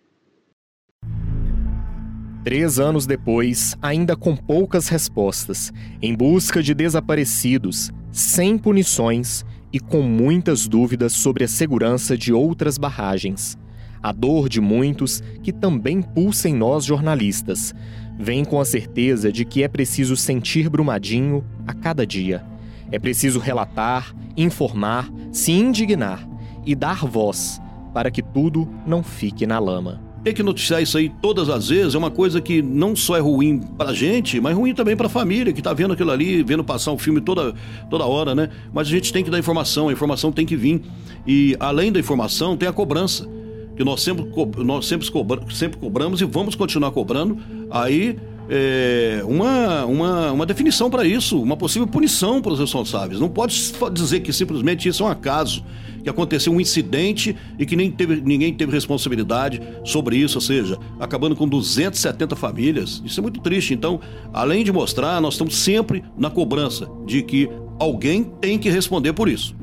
Três 2.43 2.79
anos 2.79 3.05
depois, 3.05 3.75
ainda 3.81 4.15
com 4.15 4.33
poucas 4.33 4.87
respostas, 4.87 5.71
em 6.01 6.15
busca 6.15 6.63
de 6.63 6.73
desaparecidos, 6.73 7.91
sem 8.09 8.57
punições 8.57 9.43
e 9.71 9.81
com 9.81 10.01
muitas 10.01 10.65
dúvidas 10.65 11.11
sobre 11.11 11.43
a 11.43 11.47
segurança 11.47 12.17
de 12.17 12.31
outras 12.31 12.77
barragens. 12.77 13.57
A 14.01 14.11
dor 14.11 14.49
de 14.49 14.61
muitos 14.61 15.21
que 15.43 15.51
também 15.51 16.01
pulsa 16.01 16.49
em 16.49 16.53
nós 16.53 16.85
jornalistas. 16.85 17.73
Vem 18.19 18.43
com 18.43 18.59
a 18.59 18.65
certeza 18.65 19.31
de 19.31 19.45
que 19.45 19.63
é 19.63 19.67
preciso 19.67 20.15
sentir 20.15 20.69
Brumadinho 20.69 21.43
a 21.67 21.73
cada 21.73 22.05
dia. 22.05 22.43
É 22.91 22.97
preciso 22.97 23.39
relatar, 23.39 24.15
informar, 24.35 25.09
se 25.31 25.51
indignar 25.51 26.27
e 26.65 26.73
dar 26.73 27.05
voz 27.05 27.61
para 27.93 28.09
que 28.09 28.21
tudo 28.21 28.67
não 28.85 29.03
fique 29.03 29.45
na 29.45 29.59
lama. 29.59 30.01
Ter 30.23 30.33
que 30.33 30.43
noticiar 30.43 30.81
isso 30.81 30.97
aí 30.97 31.09
todas 31.21 31.47
as 31.47 31.69
vezes 31.69 31.95
é 31.95 31.97
uma 31.97 32.11
coisa 32.11 32.41
que 32.41 32.61
não 32.61 32.95
só 32.95 33.15
é 33.15 33.19
ruim 33.19 33.59
pra 33.59 33.93
gente, 33.93 34.41
mas 34.41 34.55
ruim 34.55 34.73
também 34.73 34.95
pra 34.95 35.07
família 35.07 35.53
que 35.53 35.61
tá 35.61 35.73
vendo 35.73 35.93
aquilo 35.93 36.11
ali, 36.11 36.43
vendo 36.43 36.63
passar 36.63 36.91
um 36.91 36.97
filme 36.97 37.21
toda, 37.21 37.53
toda 37.89 38.05
hora, 38.05 38.33
né? 38.33 38.49
Mas 38.73 38.87
a 38.87 38.91
gente 38.91 39.13
tem 39.13 39.23
que 39.23 39.29
dar 39.29 39.39
informação, 39.39 39.89
a 39.89 39.93
informação 39.93 40.31
tem 40.31 40.45
que 40.45 40.55
vir. 40.55 40.81
E 41.25 41.55
além 41.59 41.91
da 41.91 41.99
informação, 41.99 42.57
tem 42.57 42.67
a 42.67 42.73
cobrança 42.73 43.36
que 43.77 43.83
nós 43.83 44.01
sempre, 44.01 44.25
nós 44.63 44.87
sempre, 44.87 45.07
sempre 45.53 45.79
cobramos 45.79 46.19
e 46.19 46.25
vamos 46.25 46.55
continuar 46.55 46.89
cobrando, 46.91 47.37
aí 47.69 48.17
é, 48.49 49.21
uma, 49.23 49.85
uma, 49.85 50.31
uma 50.31 50.45
definição 50.45 50.89
para 50.89 51.05
isso, 51.05 51.41
uma 51.41 51.55
possível 51.55 51.87
punição 51.87 52.41
para 52.41 52.53
os 52.53 52.59
responsáveis. 52.59 53.19
Não 53.19 53.29
pode 53.29 53.71
dizer 53.93 54.21
que 54.21 54.33
simplesmente 54.33 54.89
isso 54.89 55.03
é 55.03 55.05
um 55.05 55.09
acaso, 55.09 55.63
que 56.03 56.09
aconteceu 56.09 56.51
um 56.51 56.59
incidente 56.59 57.35
e 57.59 57.65
que 57.65 57.75
nem 57.75 57.91
teve, 57.91 58.21
ninguém 58.21 58.53
teve 58.53 58.71
responsabilidade 58.71 59.61
sobre 59.83 60.17
isso, 60.17 60.37
ou 60.37 60.41
seja, 60.41 60.77
acabando 60.99 61.35
com 61.35 61.47
270 61.47 62.35
famílias. 62.35 63.01
Isso 63.05 63.19
é 63.19 63.21
muito 63.21 63.41
triste. 63.41 63.73
Então, 63.73 63.99
além 64.33 64.63
de 64.63 64.71
mostrar, 64.71 65.21
nós 65.21 65.35
estamos 65.35 65.55
sempre 65.55 66.03
na 66.17 66.29
cobrança 66.29 66.89
de 67.05 67.21
que 67.21 67.49
alguém 67.77 68.23
tem 68.23 68.57
que 68.57 68.69
responder 68.69 69.13
por 69.13 69.29
isso 69.29 69.55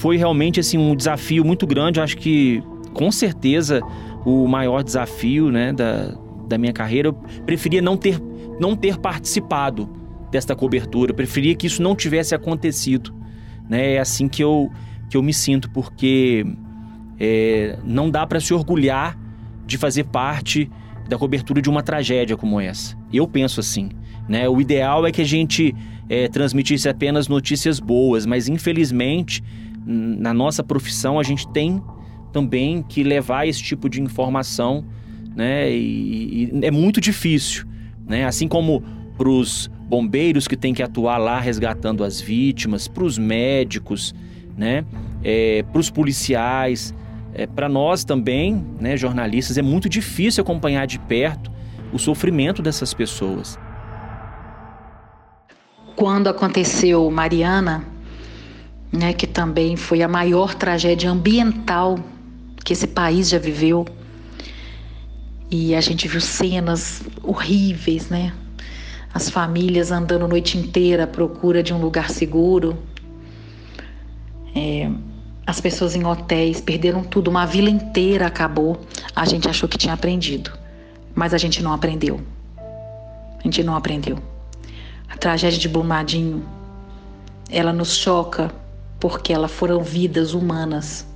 foi 0.00 0.16
realmente 0.16 0.58
assim 0.58 0.78
um 0.78 0.96
desafio 0.96 1.44
muito 1.44 1.66
grande. 1.66 2.00
Eu 2.00 2.04
acho 2.04 2.16
que 2.16 2.62
com 2.94 3.12
certeza 3.12 3.82
o 4.24 4.48
maior 4.48 4.82
desafio, 4.82 5.50
né, 5.50 5.74
da, 5.74 6.16
da 6.48 6.56
minha 6.56 6.72
carreira, 6.72 7.08
eu 7.08 7.12
preferia 7.44 7.82
não 7.82 7.98
ter, 7.98 8.18
não 8.58 8.74
ter 8.74 8.96
participado 8.96 9.88
desta 10.30 10.56
cobertura, 10.56 11.10
eu 11.10 11.14
preferia 11.14 11.54
que 11.54 11.66
isso 11.66 11.82
não 11.82 11.94
tivesse 11.94 12.34
acontecido. 12.34 13.14
Né? 13.68 13.94
É 13.94 13.98
assim 14.00 14.26
que 14.26 14.42
eu, 14.42 14.70
que 15.10 15.18
eu 15.18 15.22
me 15.22 15.34
sinto, 15.34 15.70
porque 15.70 16.46
é, 17.18 17.78
não 17.84 18.08
dá 18.10 18.26
para 18.26 18.40
se 18.40 18.54
orgulhar 18.54 19.18
de 19.66 19.76
fazer 19.76 20.04
parte 20.04 20.70
da 21.10 21.18
cobertura 21.18 21.60
de 21.60 21.68
uma 21.68 21.82
tragédia 21.82 22.38
como 22.38 22.58
essa. 22.58 22.96
Eu 23.12 23.28
penso 23.28 23.60
assim. 23.60 23.90
Né? 24.26 24.48
O 24.48 24.62
ideal 24.62 25.06
é 25.06 25.12
que 25.12 25.20
a 25.20 25.26
gente 25.26 25.74
é, 26.08 26.26
transmitisse 26.26 26.88
apenas 26.88 27.28
notícias 27.28 27.78
boas, 27.78 28.24
mas 28.24 28.48
infelizmente 28.48 29.42
na 29.86 30.34
nossa 30.34 30.62
profissão 30.62 31.18
a 31.18 31.22
gente 31.22 31.48
tem 31.48 31.82
também 32.32 32.82
que 32.82 33.02
levar 33.02 33.46
esse 33.46 33.62
tipo 33.62 33.88
de 33.88 34.00
informação, 34.00 34.84
né? 35.34 35.70
E, 35.70 36.50
e 36.52 36.60
é 36.62 36.70
muito 36.70 37.00
difícil, 37.00 37.66
né? 38.06 38.24
Assim 38.24 38.46
como 38.46 38.82
para 39.16 39.28
os 39.28 39.70
bombeiros 39.88 40.46
que 40.46 40.56
têm 40.56 40.72
que 40.72 40.82
atuar 40.82 41.18
lá 41.18 41.40
resgatando 41.40 42.04
as 42.04 42.20
vítimas, 42.20 42.86
para 42.86 43.04
os 43.04 43.18
médicos, 43.18 44.14
né? 44.56 44.84
É, 45.22 45.62
para 45.64 45.80
os 45.80 45.90
policiais, 45.90 46.94
é, 47.34 47.46
para 47.46 47.68
nós 47.68 48.04
também, 48.04 48.64
né, 48.80 48.96
jornalistas, 48.96 49.58
é 49.58 49.62
muito 49.62 49.88
difícil 49.88 50.42
acompanhar 50.42 50.86
de 50.86 50.98
perto 50.98 51.50
o 51.92 51.98
sofrimento 51.98 52.62
dessas 52.62 52.94
pessoas. 52.94 53.58
Quando 55.96 56.28
aconteceu 56.28 57.10
Mariana, 57.10 57.84
né, 58.92 59.12
que 59.12 59.26
também 59.26 59.76
foi 59.76 60.02
a 60.02 60.08
maior 60.08 60.54
tragédia 60.54 61.10
ambiental 61.10 61.98
que 62.64 62.72
esse 62.72 62.86
país 62.86 63.28
já 63.28 63.38
viveu. 63.38 63.86
E 65.50 65.74
a 65.74 65.80
gente 65.80 66.06
viu 66.06 66.20
cenas 66.20 67.02
horríveis, 67.22 68.08
né? 68.08 68.32
As 69.12 69.28
famílias 69.28 69.90
andando 69.90 70.24
a 70.24 70.28
noite 70.28 70.56
inteira 70.56 71.04
à 71.04 71.06
procura 71.06 71.62
de 71.62 71.74
um 71.74 71.80
lugar 71.80 72.10
seguro. 72.10 72.78
É, 74.54 74.88
as 75.46 75.60
pessoas 75.60 75.96
em 75.96 76.04
hotéis 76.04 76.60
perderam 76.60 77.02
tudo, 77.02 77.28
uma 77.28 77.44
vila 77.44 77.68
inteira 77.68 78.26
acabou. 78.26 78.80
A 79.16 79.24
gente 79.24 79.48
achou 79.48 79.68
que 79.68 79.76
tinha 79.76 79.94
aprendido, 79.94 80.52
mas 81.14 81.34
a 81.34 81.38
gente 81.38 81.60
não 81.60 81.72
aprendeu. 81.72 82.20
A 82.56 83.42
gente 83.42 83.64
não 83.64 83.74
aprendeu. 83.74 84.16
A 85.08 85.16
tragédia 85.16 85.58
de 85.58 85.68
Brumadinho, 85.68 86.44
ela 87.50 87.72
nos 87.72 87.96
choca 87.96 88.52
porque 89.00 89.32
ela 89.32 89.48
foram 89.48 89.82
vidas 89.82 90.34
humanas. 90.34 91.06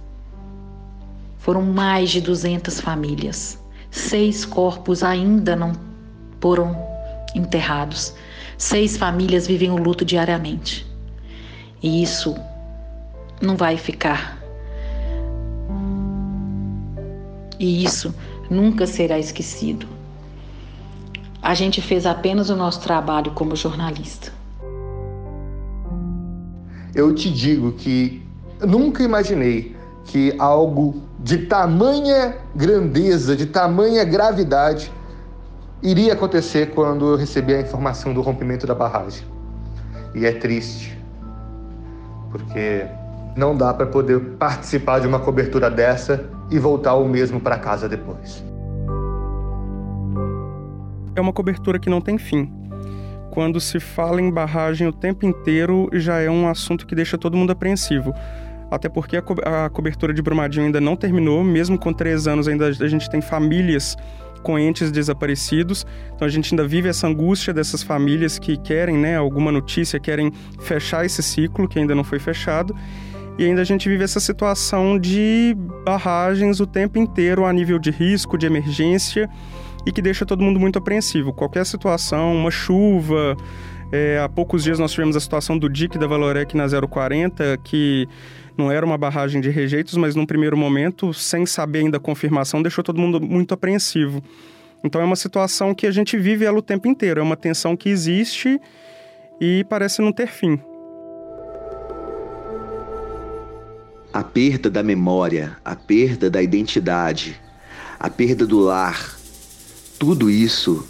Foram 1.38 1.62
mais 1.62 2.10
de 2.10 2.20
200 2.22 2.80
famílias. 2.80 3.62
Seis 3.90 4.46
corpos 4.46 5.02
ainda 5.02 5.54
não 5.54 5.72
foram 6.40 6.76
enterrados. 7.34 8.14
Seis 8.56 8.96
famílias 8.96 9.46
vivem 9.46 9.70
o 9.70 9.76
luto 9.76 10.04
diariamente. 10.04 10.86
E 11.82 12.02
isso 12.02 12.34
não 13.40 13.56
vai 13.56 13.76
ficar. 13.76 14.38
E 17.60 17.84
isso 17.84 18.14
nunca 18.50 18.86
será 18.86 19.18
esquecido. 19.18 19.86
A 21.42 21.54
gente 21.54 21.82
fez 21.82 22.06
apenas 22.06 22.48
o 22.48 22.56
nosso 22.56 22.80
trabalho 22.80 23.32
como 23.32 23.54
jornalista 23.54 24.33
eu 26.94 27.14
te 27.14 27.30
digo 27.30 27.72
que 27.72 28.22
nunca 28.60 29.02
imaginei 29.02 29.74
que 30.04 30.34
algo 30.38 31.02
de 31.18 31.38
tamanha 31.46 32.36
grandeza, 32.54 33.34
de 33.34 33.46
tamanha 33.46 34.04
gravidade, 34.04 34.92
iria 35.82 36.12
acontecer 36.12 36.70
quando 36.70 37.12
eu 37.12 37.16
recebi 37.16 37.54
a 37.54 37.60
informação 37.60 38.14
do 38.14 38.20
rompimento 38.20 38.66
da 38.66 38.74
barragem. 38.74 39.26
E 40.14 40.24
é 40.24 40.32
triste, 40.32 40.96
porque 42.30 42.86
não 43.36 43.56
dá 43.56 43.74
para 43.74 43.86
poder 43.86 44.20
participar 44.38 45.00
de 45.00 45.06
uma 45.08 45.18
cobertura 45.18 45.70
dessa 45.70 46.30
e 46.50 46.58
voltar 46.58 46.94
o 46.94 47.08
mesmo 47.08 47.40
para 47.40 47.58
casa 47.58 47.88
depois. 47.88 48.44
É 51.16 51.20
uma 51.20 51.32
cobertura 51.32 51.78
que 51.78 51.88
não 51.88 52.00
tem 52.00 52.18
fim 52.18 52.52
quando 53.34 53.60
se 53.60 53.80
fala 53.80 54.22
em 54.22 54.30
barragem 54.30 54.86
o 54.86 54.92
tempo 54.92 55.26
inteiro, 55.26 55.90
já 55.92 56.20
é 56.20 56.30
um 56.30 56.48
assunto 56.48 56.86
que 56.86 56.94
deixa 56.94 57.18
todo 57.18 57.36
mundo 57.36 57.50
apreensivo. 57.50 58.14
Até 58.70 58.88
porque 58.88 59.16
a, 59.16 59.22
co 59.22 59.34
a 59.44 59.68
cobertura 59.68 60.14
de 60.14 60.22
Brumadinho 60.22 60.66
ainda 60.66 60.80
não 60.80 60.94
terminou, 60.94 61.42
mesmo 61.42 61.76
com 61.76 61.92
três 61.92 62.28
anos, 62.28 62.46
ainda 62.46 62.68
a 62.68 62.88
gente 62.88 63.10
tem 63.10 63.20
famílias 63.20 63.96
com 64.44 64.56
entes 64.56 64.92
desaparecidos. 64.92 65.84
Então 66.14 66.26
a 66.26 66.30
gente 66.30 66.54
ainda 66.54 66.66
vive 66.66 66.88
essa 66.88 67.08
angústia 67.08 67.52
dessas 67.52 67.82
famílias 67.82 68.38
que 68.38 68.56
querem 68.56 68.96
né, 68.96 69.16
alguma 69.16 69.50
notícia, 69.50 69.98
querem 69.98 70.32
fechar 70.60 71.04
esse 71.04 71.20
ciclo 71.20 71.66
que 71.66 71.80
ainda 71.80 71.94
não 71.94 72.04
foi 72.04 72.20
fechado. 72.20 72.72
E 73.36 73.44
ainda 73.44 73.62
a 73.62 73.64
gente 73.64 73.88
vive 73.88 74.04
essa 74.04 74.20
situação 74.20 74.96
de 74.96 75.56
barragens 75.84 76.60
o 76.60 76.66
tempo 76.68 77.00
inteiro 77.00 77.44
a 77.44 77.52
nível 77.52 77.80
de 77.80 77.90
risco, 77.90 78.38
de 78.38 78.46
emergência 78.46 79.28
e 79.86 79.92
que 79.92 80.00
deixa 80.00 80.24
todo 80.24 80.42
mundo 80.42 80.58
muito 80.58 80.78
apreensivo. 80.78 81.32
Qualquer 81.32 81.66
situação, 81.66 82.34
uma 82.34 82.50
chuva. 82.50 83.36
É, 83.92 84.18
há 84.18 84.28
poucos 84.28 84.64
dias 84.64 84.78
nós 84.78 84.92
tivemos 84.92 85.14
a 85.14 85.20
situação 85.20 85.58
do 85.58 85.68
DIC 85.68 85.98
da 85.98 86.06
Valorec 86.06 86.56
na 86.56 86.66
040, 86.68 87.58
que 87.62 88.08
não 88.56 88.70
era 88.70 88.84
uma 88.84 88.96
barragem 88.96 89.40
de 89.40 89.50
rejeitos, 89.50 89.96
mas 89.96 90.14
num 90.14 90.26
primeiro 90.26 90.56
momento, 90.56 91.12
sem 91.12 91.44
saber 91.44 91.80
ainda 91.80 91.98
a 91.98 92.00
confirmação, 92.00 92.62
deixou 92.62 92.82
todo 92.82 93.00
mundo 93.00 93.20
muito 93.20 93.52
apreensivo. 93.52 94.22
Então 94.82 95.00
é 95.00 95.04
uma 95.04 95.16
situação 95.16 95.74
que 95.74 95.86
a 95.86 95.90
gente 95.90 96.16
vive 96.16 96.44
ela 96.44 96.58
o 96.58 96.62
tempo 96.62 96.88
inteiro, 96.88 97.20
é 97.20 97.22
uma 97.22 97.36
tensão 97.36 97.76
que 97.76 97.88
existe 97.88 98.60
e 99.40 99.64
parece 99.68 100.02
não 100.02 100.12
ter 100.12 100.28
fim. 100.28 100.58
A 104.12 104.22
perda 104.22 104.70
da 104.70 104.82
memória, 104.82 105.56
a 105.64 105.74
perda 105.74 106.30
da 106.30 106.40
identidade, 106.40 107.40
a 107.98 108.08
perda 108.08 108.46
do 108.46 108.60
lar, 108.60 109.16
tudo 109.98 110.30
isso 110.30 110.86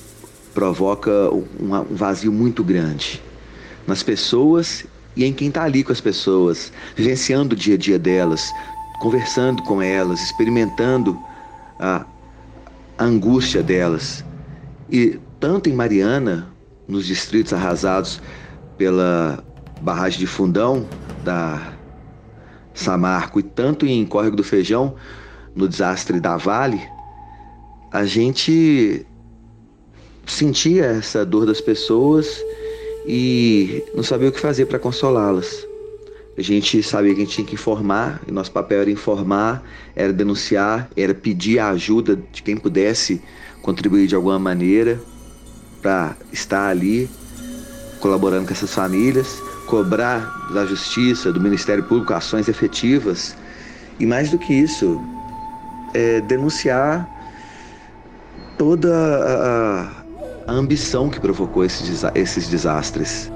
provoca 0.55 1.11
um 1.33 1.85
vazio 1.91 2.33
muito 2.33 2.63
grande 2.63 3.23
nas 3.87 4.03
pessoas 4.03 4.87
e 5.17 5.25
em 5.25 5.33
quem 5.33 5.49
está 5.49 5.65
ali 5.65 5.85
com 5.85 5.93
as 5.93 6.01
pessoas, 6.01 6.73
vivenciando 6.97 7.55
o 7.55 7.59
dia 7.59 7.75
a 7.75 7.79
dia 7.79 7.99
delas, 7.99 8.51
conversando 9.01 9.63
com 9.63 9.81
elas, 9.81 10.21
experimentando 10.23 11.19
a, 11.79 12.05
angústia 12.99 13.63
delas. 13.63 14.25
E 14.91 15.19
tanto 15.41 15.69
em 15.69 15.73
Mariana, 15.73 16.49
nos 16.87 17.07
distritos 17.07 17.53
arrasados 17.53 18.21
pela 18.77 19.43
barragem 19.81 20.19
de 20.19 20.27
Fundão 20.27 20.87
da 21.25 21.73
Samarco, 22.73 23.41
e 23.41 23.43
tanto 23.43 23.87
em 23.87 24.05
Córrego 24.05 24.37
do 24.37 24.45
Feijão, 24.45 24.95
no 25.55 25.69
desastre 25.69 26.21
da 26.21 26.37
Vale, 26.37 26.81
a 27.95 28.05
gente 28.05 29.07
sentia 30.27 30.87
essa 30.87 31.25
dor 31.25 31.47
das 31.47 31.61
pessoas 31.61 32.43
e 33.07 33.85
não 33.95 34.03
sabia 34.03 34.31
o 34.31 34.33
que 34.33 34.41
fazer 34.41 34.67
para 34.67 34.81
consolá-las. 34.81 35.65
A 36.37 36.43
gente 36.43 36.83
sabia 36.83 37.15
que 37.15 37.21
a 37.21 37.25
gente 37.25 37.35
tinha 37.37 37.47
que 37.47 37.55
informar, 37.55 38.21
e 38.27 38.33
nosso 38.33 38.51
papel 38.51 38.81
era 38.81 38.91
informar, 38.91 39.63
era 39.95 40.13
denunciar, 40.13 40.91
era 40.97 41.15
pedir 41.15 41.61
a 41.61 41.69
ajuda 41.69 42.19
de 42.33 42.43
quem 42.43 42.57
pudesse 42.57 43.23
contribuir 43.63 44.09
de 44.09 44.17
alguma 44.17 44.41
maneira 44.41 45.01
para 45.81 46.17
estar 46.33 46.71
ali 46.71 47.09
colaborando 48.01 48.49
com 48.49 48.53
essas 48.53 48.75
famílias, 48.75 49.41
cobrar 49.69 50.51
da 50.53 50.67
justiça, 50.67 51.33
do 51.33 51.41
Ministério 51.41 51.85
Público 51.85 52.13
ações 52.13 52.49
efetivas 52.49 53.37
e 54.01 54.05
mais 54.05 54.33
do 54.33 54.39
que 54.39 54.53
isso, 54.53 55.01
é, 55.95 56.21
denunciar 56.23 57.14
toda 58.57 58.95
a, 58.95 60.05
a 60.47 60.53
ambição 60.53 61.09
que 61.09 61.21
provocou 61.21 61.65
esses, 61.65 62.05
esses 62.15 62.49
desastres. 62.49 63.31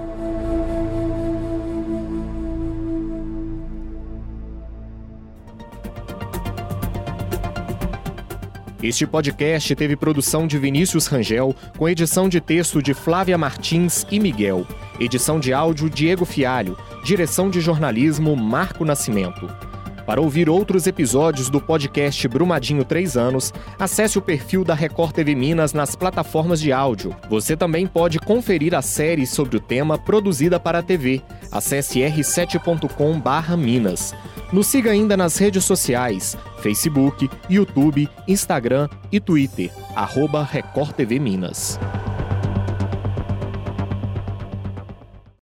Este 8.80 9.06
podcast 9.06 9.74
teve 9.74 9.96
produção 9.96 10.46
de 10.46 10.56
Vinícius 10.56 11.08
Rangel, 11.08 11.54
com 11.76 11.88
edição 11.88 12.28
de 12.28 12.40
texto 12.40 12.80
de 12.80 12.94
Flávia 12.94 13.36
Martins 13.36 14.06
e 14.08 14.20
Miguel, 14.20 14.64
edição 15.00 15.40
de 15.40 15.52
áudio 15.52 15.90
Diego 15.90 16.24
Fialho, 16.24 16.78
direção 17.04 17.50
de 17.50 17.60
jornalismo 17.60 18.36
Marco 18.36 18.84
Nascimento. 18.84 19.67
Para 20.08 20.20
ouvir 20.22 20.48
outros 20.48 20.86
episódios 20.86 21.50
do 21.50 21.60
podcast 21.60 22.26
Brumadinho 22.28 22.82
3 22.82 23.18
anos, 23.18 23.52
acesse 23.78 24.16
o 24.16 24.22
perfil 24.22 24.64
da 24.64 24.72
Record 24.72 25.12
TV 25.12 25.34
Minas 25.34 25.74
nas 25.74 25.94
plataformas 25.94 26.62
de 26.62 26.72
áudio. 26.72 27.14
Você 27.28 27.54
também 27.54 27.86
pode 27.86 28.18
conferir 28.18 28.74
a 28.74 28.80
série 28.80 29.26
sobre 29.26 29.58
o 29.58 29.60
tema 29.60 29.98
produzida 29.98 30.58
para 30.58 30.78
a 30.78 30.82
TV. 30.82 31.20
Acesse 31.52 32.00
r7.com/minas. 32.00 34.14
Nos 34.50 34.68
siga 34.68 34.92
ainda 34.92 35.14
nas 35.14 35.36
redes 35.36 35.66
sociais: 35.66 36.38
Facebook, 36.62 37.28
YouTube, 37.50 38.08
Instagram 38.26 38.88
e 39.12 39.20
Twitter. 39.20 39.70
Arroba 39.94 40.42
Record 40.42 40.92
TV 40.92 41.18
Minas. 41.18 41.78